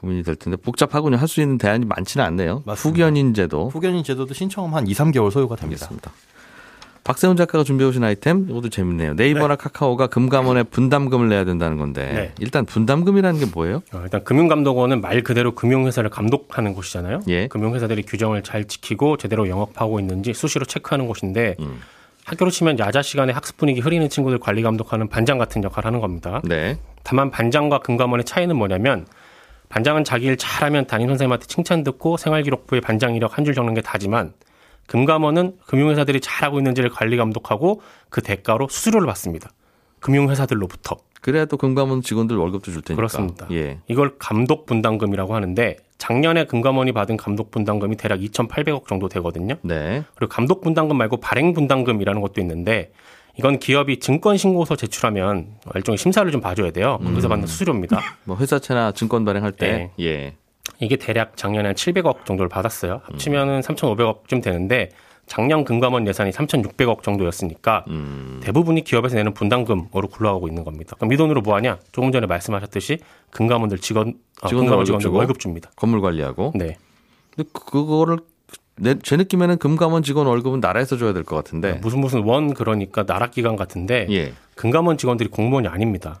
고민이 0.00 0.24
될 0.24 0.34
텐데 0.34 0.56
복잡하군요. 0.56 1.16
할 1.16 1.28
수 1.28 1.40
있는 1.40 1.58
대안이 1.58 1.84
많지는 1.86 2.24
않네요. 2.26 2.62
맞습니다. 2.66 2.88
후견인 3.04 3.34
제도. 3.34 3.68
후견인 3.68 4.02
제도도 4.02 4.34
신청하면 4.34 4.76
한 4.78 4.86
2, 4.88 4.92
3개월 4.94 5.30
소요가 5.30 5.54
됩니다. 5.54 5.84
알겠습니다. 5.86 6.10
박세훈 7.04 7.36
작가가 7.36 7.64
준비해 7.64 7.88
오신 7.88 8.04
아이템 8.04 8.46
이것도 8.48 8.68
재밌네요. 8.68 9.14
네이버나 9.14 9.56
카카오가 9.56 10.06
금감원에 10.06 10.62
분담금을 10.64 11.28
내야 11.28 11.44
된다는 11.44 11.76
건데 11.76 12.12
네. 12.12 12.32
일단 12.38 12.64
분담금이라는 12.64 13.40
게 13.40 13.46
뭐예요? 13.52 13.82
어, 13.92 14.00
일단 14.04 14.22
금융감독원은 14.22 15.00
말 15.00 15.22
그대로 15.22 15.54
금융회사를 15.54 16.10
감독하는 16.10 16.74
곳이잖아요. 16.74 17.22
예. 17.28 17.48
금융회사들이 17.48 18.02
규정을 18.02 18.42
잘 18.42 18.66
지키고 18.68 19.16
제대로 19.16 19.48
영업하고 19.48 19.98
있는지 19.98 20.32
수시로 20.32 20.64
체크하는 20.64 21.08
곳인데 21.08 21.56
음. 21.58 21.80
학교로 22.24 22.52
치면 22.52 22.78
야자 22.78 23.02
시간에 23.02 23.32
학습 23.32 23.56
분위기 23.56 23.80
흐리는 23.80 24.08
친구들 24.08 24.38
관리 24.38 24.62
감독하는 24.62 25.08
반장 25.08 25.38
같은 25.38 25.64
역할을 25.64 25.88
하는 25.88 25.98
겁니다. 26.00 26.40
네. 26.44 26.78
다만 27.02 27.32
반장과 27.32 27.80
금감원의 27.80 28.24
차이는 28.24 28.54
뭐냐면 28.54 29.06
반장은 29.70 30.04
자기 30.04 30.26
일 30.26 30.36
잘하면 30.36 30.86
담임 30.86 31.08
선생님한테 31.08 31.46
칭찬 31.46 31.82
듣고 31.82 32.16
생활기록부에 32.16 32.78
반장 32.80 33.16
이력 33.16 33.36
한 33.38 33.44
줄 33.44 33.54
적는 33.54 33.74
게 33.74 33.80
다지만 33.80 34.34
금감원은 34.92 35.56
금융회사들이 35.66 36.20
잘하고 36.20 36.58
있는지를 36.58 36.90
관리 36.90 37.16
감독하고 37.16 37.80
그 38.10 38.20
대가로 38.20 38.68
수수료를 38.68 39.06
받습니다. 39.06 39.50
금융회사들로부터. 40.00 40.96
그래야 41.22 41.46
또 41.46 41.56
금감원 41.56 42.02
직원들 42.02 42.36
월급도 42.36 42.72
줄 42.72 42.82
테니까. 42.82 42.96
그렇습니다. 42.96 43.46
예. 43.52 43.78
이걸 43.88 44.16
감독 44.18 44.66
분담금이라고 44.66 45.34
하는데 45.34 45.76
작년에 45.96 46.44
금감원이 46.44 46.92
받은 46.92 47.16
감독 47.16 47.50
분담금이 47.50 47.96
대략 47.96 48.20
2,800억 48.20 48.86
정도 48.86 49.08
되거든요. 49.08 49.54
네. 49.62 50.04
그리고 50.14 50.28
감독 50.28 50.60
분담금 50.60 50.98
말고 50.98 51.18
발행 51.18 51.54
분담금이라는 51.54 52.20
것도 52.20 52.42
있는데 52.42 52.92
이건 53.38 53.60
기업이 53.60 53.98
증권 53.98 54.36
신고서 54.36 54.76
제출하면 54.76 55.54
일종의 55.74 55.96
심사를 55.96 56.30
좀 56.30 56.42
봐줘야 56.42 56.70
돼요. 56.70 56.98
거기서 57.02 57.28
받는 57.28 57.46
수수료입니다. 57.46 57.98
뭐 58.24 58.36
회사채나 58.36 58.92
증권 58.92 59.24
발행할 59.24 59.52
때 59.52 59.90
예. 60.00 60.34
이게 60.80 60.96
대략 60.96 61.36
작년에 61.36 61.68
한 61.68 61.74
700억 61.74 62.24
정도를 62.24 62.48
받았어요. 62.48 63.00
합치면은 63.04 63.60
3,500억쯤 63.60 64.42
되는데 64.42 64.90
작년 65.26 65.64
금감원 65.64 66.06
예산이 66.08 66.30
3,600억 66.32 67.02
정도였으니까 67.02 67.84
음. 67.88 68.40
대부분이 68.42 68.82
기업에서 68.84 69.14
내는 69.16 69.32
분담금으로 69.34 70.08
굴러가고 70.08 70.48
있는 70.48 70.64
겁니다. 70.64 70.96
그럼 70.98 71.12
이 71.12 71.16
돈으로 71.16 71.40
뭐 71.42 71.54
하냐? 71.56 71.78
조금 71.92 72.10
전에 72.10 72.26
말씀하셨듯이 72.26 72.98
금감원들 73.30 73.78
직원 73.78 74.14
어, 74.42 74.48
직원들 74.48 74.58
금감원 74.64 74.84
직원들? 74.86 75.10
월급 75.10 75.38
줍니다. 75.38 75.70
건물 75.76 76.00
관리하고. 76.00 76.52
네. 76.56 76.76
근데 77.34 77.48
그거를 77.52 78.18
내, 78.76 78.98
제 78.98 79.16
느낌에는 79.16 79.58
금감원 79.58 80.02
직원 80.02 80.26
월급은 80.26 80.60
나라에서 80.60 80.96
줘야 80.96 81.12
될 81.12 81.22
것 81.24 81.36
같은데. 81.36 81.74
무슨 81.82 82.00
무슨 82.00 82.24
원 82.24 82.52
그러니까 82.52 83.04
나라 83.04 83.28
기관 83.30 83.54
같은데 83.54 84.06
예. 84.10 84.32
금감원 84.56 84.98
직원들이 84.98 85.28
공무원이 85.30 85.68
아닙니다. 85.68 86.20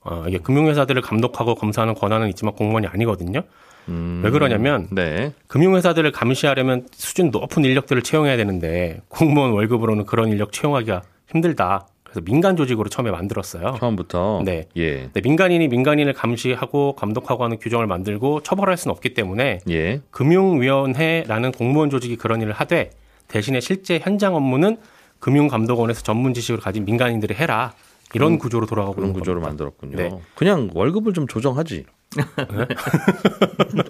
어, 0.00 0.24
이게 0.28 0.36
금융회사들을 0.38 1.00
감독하고 1.00 1.54
검사하는 1.54 1.94
권한은 1.94 2.28
있지만 2.28 2.54
공무원이 2.54 2.86
아니거든요. 2.88 3.42
음. 3.88 4.22
왜 4.24 4.30
그러냐면 4.30 4.88
네. 4.90 5.32
금융회사들을 5.46 6.10
감시하려면 6.12 6.86
수준 6.92 7.30
높은 7.30 7.64
인력들을 7.64 8.02
채용해야 8.02 8.36
되는데 8.36 9.00
공무원 9.08 9.52
월급으로는 9.52 10.06
그런 10.06 10.28
인력 10.28 10.52
채용하기가 10.52 11.02
힘들다. 11.30 11.86
그래서 12.04 12.20
민간 12.24 12.56
조직으로 12.56 12.88
처음에 12.88 13.10
만들었어요. 13.10 13.74
처음부터. 13.78 14.42
네. 14.44 14.66
예. 14.76 15.02
근데 15.02 15.20
민간인이 15.20 15.66
민간인을 15.66 16.12
감시하고 16.12 16.94
감독하고 16.94 17.42
하는 17.42 17.58
규정을 17.58 17.86
만들고 17.88 18.42
처벌할 18.42 18.76
수는 18.76 18.92
없기 18.92 19.14
때문에 19.14 19.58
예. 19.68 20.00
금융위원회라는 20.12 21.52
공무원 21.52 21.90
조직이 21.90 22.16
그런 22.16 22.40
일을 22.40 22.52
하되 22.52 22.90
대신에 23.26 23.60
실제 23.60 23.98
현장 23.98 24.36
업무는 24.36 24.76
금융감독원에서 25.18 26.02
전문 26.02 26.34
지식을 26.34 26.60
가진 26.60 26.84
민간인들이 26.84 27.34
해라. 27.34 27.72
이런 28.14 28.38
구조로 28.38 28.66
돌아가고 28.66 28.94
그런 28.94 29.12
구조를 29.12 29.40
겁니다. 29.42 29.64
만들었군요. 29.64 29.96
네. 29.96 30.22
그냥 30.36 30.70
월급을 30.72 31.14
좀 31.14 31.26
조정하지. 31.26 31.84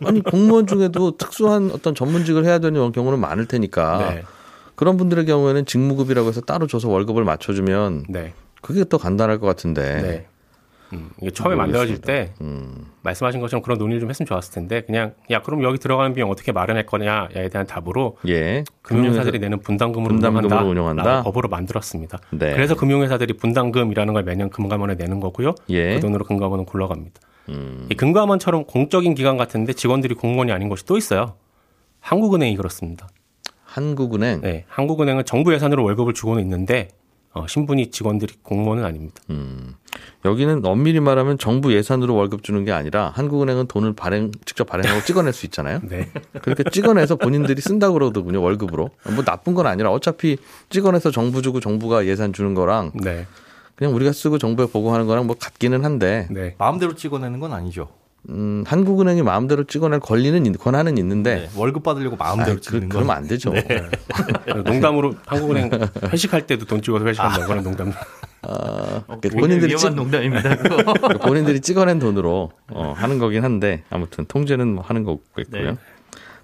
아니 0.04 0.22
공무원 0.22 0.66
중에도 0.66 1.16
특수한 1.16 1.70
어떤 1.72 1.94
전문직을 1.94 2.44
해야 2.44 2.58
되는 2.58 2.92
경우는 2.92 3.18
많을 3.18 3.46
테니까 3.46 4.10
네. 4.10 4.22
그런 4.74 4.96
분들의 4.96 5.26
경우에는 5.26 5.66
직무급이라고 5.66 6.28
해서 6.28 6.40
따로 6.40 6.66
줘서 6.66 6.88
월급을 6.88 7.24
맞춰주면 7.24 8.04
네. 8.08 8.32
그게 8.60 8.84
더 8.88 8.98
간단할 8.98 9.38
것 9.38 9.46
같은데. 9.46 10.02
네. 10.02 10.26
음, 10.92 11.10
이게 11.20 11.30
처음에. 11.30 11.56
만들어질 11.56 11.98
때 11.98 12.32
음, 12.40 12.86
말씀하신 13.02 13.40
것처럼 13.40 13.62
그런 13.62 13.78
논의를 13.78 14.00
좀 14.00 14.10
했으면 14.10 14.26
좋았을 14.26 14.52
텐데 14.54 14.82
그냥 14.82 15.14
야 15.30 15.40
그럼 15.42 15.62
여기 15.62 15.78
들어가는 15.78 16.14
비용 16.14 16.30
어떻게 16.30 16.52
마련할 16.52 16.86
거냐에 16.86 17.48
대한 17.50 17.66
답으로 17.66 18.16
예. 18.28 18.64
금융회사들이 18.82 19.38
내는 19.38 19.60
분담금으로, 19.60 20.14
분담금으로 20.14 20.46
운영한다. 20.48 20.70
운영한다? 20.70 21.22
법으로 21.22 21.48
만들었습니다. 21.48 22.18
네. 22.30 22.52
그래서 22.52 22.76
금융회사들이 22.76 23.34
분담금이라는 23.38 24.14
걸 24.14 24.22
매년 24.24 24.50
금감원에 24.50 24.94
내는 24.94 25.20
거고요. 25.20 25.54
예. 25.70 25.94
그 25.94 26.00
돈으로 26.00 26.24
금감원은 26.24 26.66
굴러갑니다. 26.66 27.20
음, 27.48 27.86
이 27.90 27.94
금감원처럼 27.94 28.64
공적인 28.64 29.14
기관 29.14 29.36
같은데 29.36 29.72
직원들이 29.72 30.14
공무원이 30.14 30.52
아닌 30.52 30.68
곳이 30.68 30.84
또 30.86 30.96
있어요. 30.96 31.34
한국은행이 32.00 32.56
그렇습니다. 32.56 33.08
한국은행. 33.64 34.40
네, 34.42 34.64
한국은행은 34.68 35.24
정부 35.24 35.52
예산으로 35.52 35.82
월급을 35.84 36.14
주고는 36.14 36.42
있는데 36.42 36.88
어, 37.32 37.48
신분이 37.48 37.90
직원들이 37.90 38.34
공무원은 38.42 38.84
아닙니다. 38.84 39.20
음, 39.30 39.74
여기는 40.24 40.64
엄밀히 40.64 41.00
말하면 41.00 41.36
정부 41.36 41.74
예산으로 41.74 42.14
월급 42.14 42.44
주는 42.44 42.64
게 42.64 42.70
아니라 42.70 43.10
한국은행은 43.16 43.66
돈을 43.66 43.94
발행 43.94 44.30
직접 44.44 44.64
발행하고 44.68 45.02
찍어낼 45.04 45.32
수 45.32 45.44
있잖아요. 45.46 45.80
네, 45.82 46.08
그렇게 46.42 46.62
찍어내서 46.62 47.16
본인들이 47.16 47.60
쓴다고 47.60 47.94
그러더군요 47.94 48.40
월급으로. 48.40 48.90
뭐 49.14 49.24
나쁜 49.24 49.54
건 49.54 49.66
아니라 49.66 49.90
어차피 49.90 50.36
찍어내서 50.70 51.10
정부 51.10 51.42
주고 51.42 51.58
정부가 51.58 52.06
예산 52.06 52.32
주는 52.32 52.54
거랑 52.54 52.92
네, 52.94 53.26
그냥 53.76 53.94
우리가 53.94 54.12
쓰고 54.12 54.38
정부에 54.38 54.66
보고하는 54.66 55.06
거랑 55.06 55.26
뭐 55.26 55.36
같기는 55.38 55.84
한데 55.84 56.28
네. 56.30 56.54
마음대로 56.58 56.94
찍어내는 56.94 57.40
건 57.40 57.52
아니죠. 57.52 57.88
음, 58.30 58.64
한국은행이 58.66 59.22
마음대로 59.22 59.64
찍어낼 59.64 60.00
권리는 60.00 60.46
있- 60.46 60.56
권한은 60.58 60.96
있는데 60.96 61.34
네, 61.34 61.48
월급 61.56 61.82
받으려고 61.82 62.16
마음대로 62.16 62.54
그, 62.56 62.60
찍는 62.62 62.80
건 62.82 62.88
그러면 62.88 63.16
안 63.16 63.26
되죠. 63.28 63.52
농담으로 64.64 65.14
한국은행 65.26 65.70
회식할 66.10 66.46
때도 66.46 66.64
돈 66.64 66.80
찍어서 66.80 67.04
회식한다고 67.04 67.50
하는 67.50 67.62
농담. 67.64 67.92
아, 68.42 69.02
굉장히 69.20 69.40
본인들이 69.40 69.72
위험한 69.72 69.90
찍, 69.92 69.96
농담입니다. 69.96 70.56
그거. 70.62 71.08
본인들이 71.18 71.60
찍어낸 71.60 71.98
돈으로 71.98 72.50
어, 72.70 72.92
하는 72.96 73.18
거긴 73.18 73.44
한데 73.44 73.82
아무튼 73.90 74.24
통제는 74.26 74.74
뭐 74.74 74.84
하는 74.84 75.04
거겠고요. 75.04 75.72
네. 75.72 75.76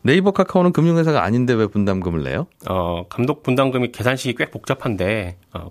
네이버 0.03 0.31
카카오는 0.33 0.73
금융회사가 0.73 1.23
아닌데 1.25 1.53
왜 1.55 1.67
분담금을 1.67 2.23
내요? 2.25 2.47
어, 2.69 3.07
감독 3.09 3.43
분담금이 3.43 3.93
계산식이 3.93 4.35
꽤 4.37 4.51
복잡한데 4.51 5.37
어, 5.55 5.69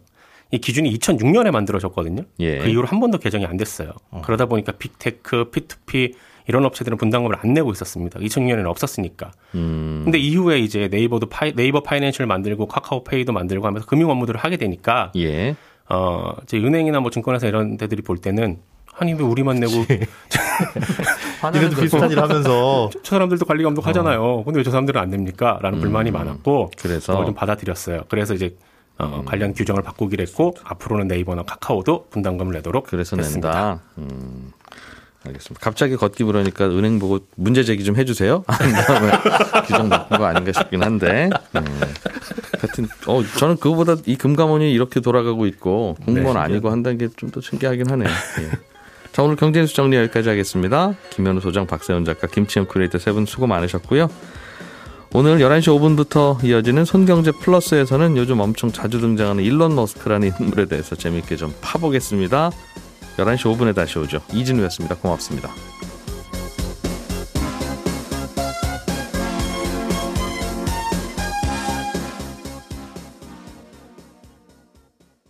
이 0.52 0.58
기준이 0.58 0.92
2006년에 0.98 1.52
만들어졌거든요. 1.52 2.24
예. 2.40 2.58
그 2.60 2.68
이후로 2.70 2.88
한 2.88 3.00
번도 3.00 3.20
개정이 3.20 3.46
안 3.46 3.56
됐어요. 3.58 3.92
그러다 4.24 4.46
보니까 4.48 4.72
빅테크, 4.74 5.52
P2P 5.52 6.14
이런 6.48 6.66
업체들은 6.66 6.98
분담금을 6.98 7.36
안 7.40 7.54
내고 7.54 7.72
있었습니다. 7.72 8.20
2006년에는 8.20 8.66
없었으니까. 8.66 9.32
음, 9.54 10.02
근데 10.06 10.18
이후에 10.18 10.60
이제 10.60 10.88
네이버도 10.90 11.28
파이, 11.28 11.54
네이버 11.54 11.82
파이낸셜 11.84 12.26
만들고 12.26 12.66
카카오페이도 12.68 13.32
만들고 13.32 13.68
하면서 13.68 13.86
금융 13.86 14.10
업무들을 14.10 14.40
하게 14.40 14.58
되니까 14.58 15.12
예. 15.16 15.56
어, 15.88 16.34
이제 16.44 16.58
은행이나 16.58 17.00
뭐 17.02 17.12
증권회사 17.12 17.46
이런 17.48 17.78
데들이 17.78 18.02
볼 18.02 18.18
때는 18.18 18.58
아니 18.98 19.14
왜 19.14 19.22
우리만 19.22 19.58
내고 19.60 19.74
화나는 21.42 21.68
이래도. 21.68 21.82
비슷한 21.82 22.10
일 22.12 22.20
하면서 22.20 22.90
저 22.92 23.00
사람들도 23.16 23.46
관리 23.46 23.64
감독 23.64 23.86
하잖아요. 23.88 24.44
근데 24.44 24.58
왜 24.60 24.64
저 24.64 24.72
사람들은 24.72 25.00
안 25.00 25.10
됩니까? 25.10 25.60
라는 25.62 25.80
불만이 25.80 26.12
많았고 26.12 26.72
그래서 26.78 27.24
좀 27.26 27.34
받아들였어요. 27.34 28.02
그래서 28.10 28.34
이제 28.34 28.56
어, 29.00 29.24
관련 29.26 29.54
규정을 29.54 29.82
바꾸기로 29.82 30.22
했고 30.22 30.56
앞으로는 30.64 31.08
네이버나 31.08 31.44
카카오도 31.44 32.08
분담금을 32.12 32.54
내도록 32.56 32.86
그래서 32.88 33.16
됐습니다. 33.16 33.50
낸다. 33.50 33.80
음, 33.98 34.52
알겠습니다. 35.26 35.64
갑자기 35.64 35.96
걷기 35.96 36.24
부르니까 36.26 36.66
은행 36.68 37.00
보고 37.00 37.20
문제 37.36 37.64
제기 37.64 37.84
좀 37.84 37.96
해주세요. 37.96 38.44
한 38.48 38.72
다음에 38.74 39.12
규정 39.66 39.90
바꾼 39.90 40.18
거 40.18 40.26
아닌가 40.26 40.52
싶긴 40.52 40.84
한데. 40.84 41.30
음. 41.56 41.66
하여튼, 42.60 42.88
어, 43.08 43.24
저는 43.38 43.56
그거보다 43.58 43.96
이 44.06 44.16
금감원이 44.18 44.72
이렇게 44.72 45.00
돌아가고 45.00 45.46
있고 45.46 45.96
공무원 46.06 46.34
네. 46.36 46.40
아니고 46.42 46.70
한다는 46.70 46.98
게좀더 46.98 47.40
신기하긴 47.42 47.90
하네요. 47.90 48.10
예. 48.10 48.52
자, 49.14 49.24
오늘 49.24 49.38
경제뉴스 49.38 49.74
정리 49.74 49.96
여기까지 49.98 50.28
하겠습니다. 50.30 50.94
김현우 51.10 51.40
소장, 51.40 51.66
박세훈 51.68 52.04
작가, 52.06 52.28
김치형 52.28 52.67
큐레이터 52.68 52.98
세 53.00 53.12
분 53.14 53.26
수고 53.26 53.48
많으셨고요. 53.48 54.10
오늘 55.12 55.39
11시 55.39 55.63
5분부터 55.80 56.43
이어지는 56.43 56.86
손경제 56.86 57.32
플러스에서는 57.32 58.15
요즘 58.15 58.39
엄청 58.39 58.72
자주 58.72 59.00
등장하는 59.00 59.43
일론 59.43 59.76
머스크라는 59.76 60.32
인물에 60.39 60.65
대해서 60.65 60.95
재미있게 60.95 61.36
좀 61.36 61.54
파보겠습니다. 61.62 62.52
11시 63.17 63.58
5분에 63.58 63.76
다시 63.76 63.98
오죠. 63.98 64.22
이진우였습니다. 64.32 64.95
고맙습니다. 64.98 65.50